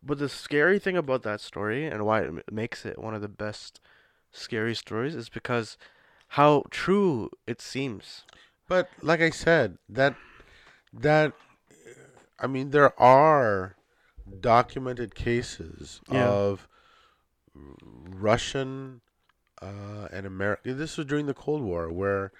[0.03, 3.27] But the scary thing about that story and why it makes it one of the
[3.27, 3.79] best
[4.31, 5.77] scary stories is because
[6.29, 8.23] how true it seems.
[8.67, 10.15] But like I said, that
[10.93, 11.34] that
[12.39, 13.75] I mean there are
[14.39, 16.27] documented cases Yeah.
[16.29, 16.67] of
[17.55, 19.01] Russian
[19.61, 20.77] uh, and American.
[20.77, 22.31] This was during the Cold War where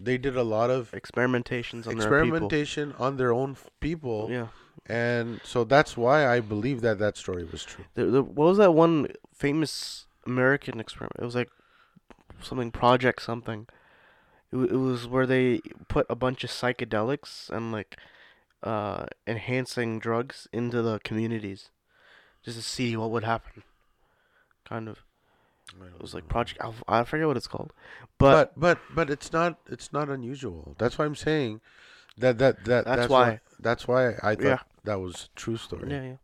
[0.00, 2.36] they did a lot of Experimentations on their people.
[2.36, 4.48] experimentation on their own people, Yeah.
[4.86, 7.84] and so that's why I believe that that story was true.
[7.94, 11.16] The, the, what was that one famous American experiment?
[11.18, 11.50] It was like
[12.40, 13.66] something Project something.
[14.52, 17.96] It, it was where they put a bunch of psychedelics and like
[18.62, 21.70] uh, enhancing drugs into the communities,
[22.44, 23.62] just to see what would happen.
[24.64, 25.02] Kind of.
[25.94, 26.60] It was like Project.
[26.60, 27.72] Alpha, I forget what it's called,
[28.18, 30.74] but, but but but it's not it's not unusual.
[30.78, 31.60] That's why I'm saying
[32.16, 33.28] that that that That's that's, why.
[33.28, 34.58] why that's why I thought Yeah.
[34.84, 35.90] that was a true story.
[35.90, 36.16] yeah, yeah.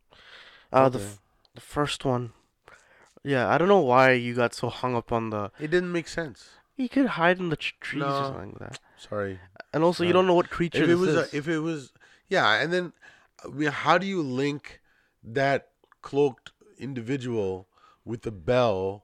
[0.73, 1.21] Uh, the f-
[1.55, 2.33] the first one.
[3.23, 5.51] Yeah, I don't know why you got so hung up on the.
[5.61, 6.49] It didn't make sense.
[6.77, 8.79] You could hide in the tr- trees or something like that.
[8.99, 9.39] Sorry.
[9.73, 11.33] And also, you don't know what creature If it was is.
[11.33, 11.93] a, if it was
[12.29, 12.93] yeah, and then
[13.45, 14.81] I mean, how do you link
[15.23, 15.69] that
[16.03, 17.69] cloaked individual
[18.05, 19.04] with the bell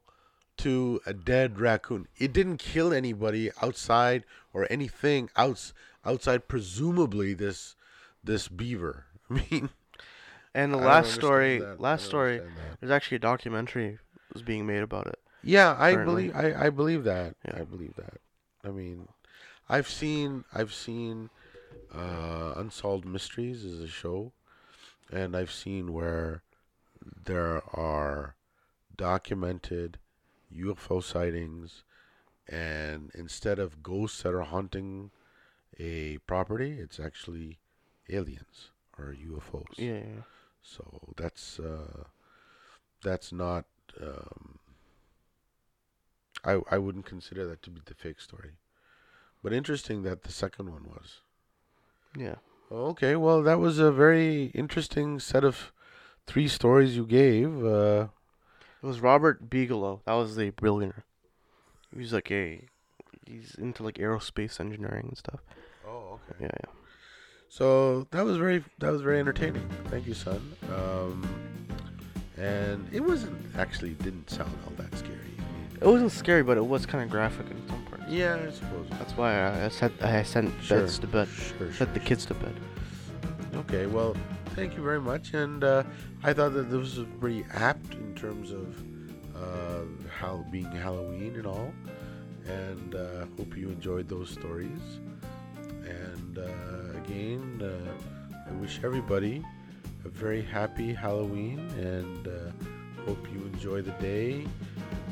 [0.62, 2.08] to a dead raccoon?
[2.18, 5.72] It didn't kill anybody outside or anything outs
[6.04, 7.76] outside presumably this
[8.22, 9.06] this beaver.
[9.30, 9.70] I mean,
[10.54, 11.80] and the last story, that.
[11.80, 12.40] Last story,
[12.80, 13.98] there's actually a documentary
[14.32, 15.18] was being made about it.
[15.42, 16.28] Yeah, I currently.
[16.28, 17.34] believe I, I believe that.
[17.44, 17.60] Yeah.
[17.60, 18.20] I believe that.
[18.64, 19.08] I mean,
[19.68, 21.30] I've seen I've seen
[21.94, 24.32] uh, Unsolved Mysteries as a show,
[25.10, 26.42] and I've seen where
[27.24, 28.34] there are
[28.96, 29.98] documented
[30.56, 31.85] UFO sightings,
[32.48, 35.10] and instead of ghosts that are haunting
[35.78, 37.59] a property, it's actually
[38.09, 39.78] aliens or UFOs.
[39.78, 40.22] Yeah.
[40.62, 42.05] So that's uh,
[43.02, 43.64] that's not.
[44.01, 44.59] Um,
[46.44, 48.52] I I wouldn't consider that to be the fake story,
[49.43, 51.20] but interesting that the second one was.
[52.16, 52.36] yeah.
[52.72, 55.72] Okay, well that was a very interesting set of
[56.27, 57.64] three stories you gave.
[57.64, 58.09] Uh,
[58.82, 60.01] It was Robert Bigelow.
[60.07, 61.05] That was the billionaire.
[61.93, 62.65] He was like a,
[63.27, 65.40] he's into like aerospace engineering and stuff.
[65.86, 66.44] oh, okay.
[66.44, 66.70] Yeah, yeah.
[67.48, 69.69] So that was very that was very entertaining.
[69.86, 70.40] Thank you, son.
[70.74, 71.28] Um,
[72.36, 75.16] and it wasn't actually didn't sound all that scary.
[75.81, 78.05] It wasn't scary, but it was kind of graphic in some parts.
[78.09, 78.86] yeah, I suppose.
[78.90, 80.81] That's why I, I said I sent Sure.
[80.81, 81.28] beds to bed.
[81.28, 82.55] Sure, Sent the kids to bed.
[83.55, 84.15] Okay, well,
[84.60, 85.32] thank you very much.
[85.32, 85.84] And uh,
[86.22, 88.76] I thought that this was pretty apt in terms of
[89.34, 89.86] uh,
[90.18, 91.72] how being Halloween and all.
[92.46, 95.00] And uh, hope you enjoyed those stories.
[95.86, 99.42] And uh, again, uh, I wish everybody
[100.04, 102.52] a very happy Halloween and uh,
[103.06, 104.46] hope you enjoy the day.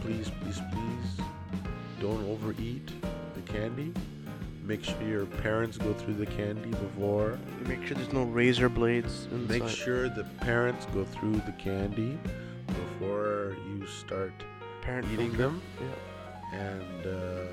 [0.02, 1.24] Please, please, please
[2.02, 2.90] don't overeat
[3.34, 3.94] the candy.
[4.68, 7.38] Make sure your parents go through the candy before.
[7.66, 9.60] Make sure there's no razor blades inside.
[9.60, 12.18] Make sure the parents go through the candy
[12.66, 14.34] before you start
[14.82, 16.58] Parent eating them, Yeah.
[16.70, 17.46] and uh,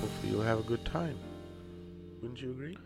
[0.00, 1.18] hopefully you'll have a good time.
[2.22, 2.78] Wouldn't you agree?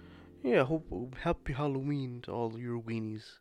[0.43, 0.65] Yeah.
[0.65, 3.39] Hope happy Halloween to all your weenies.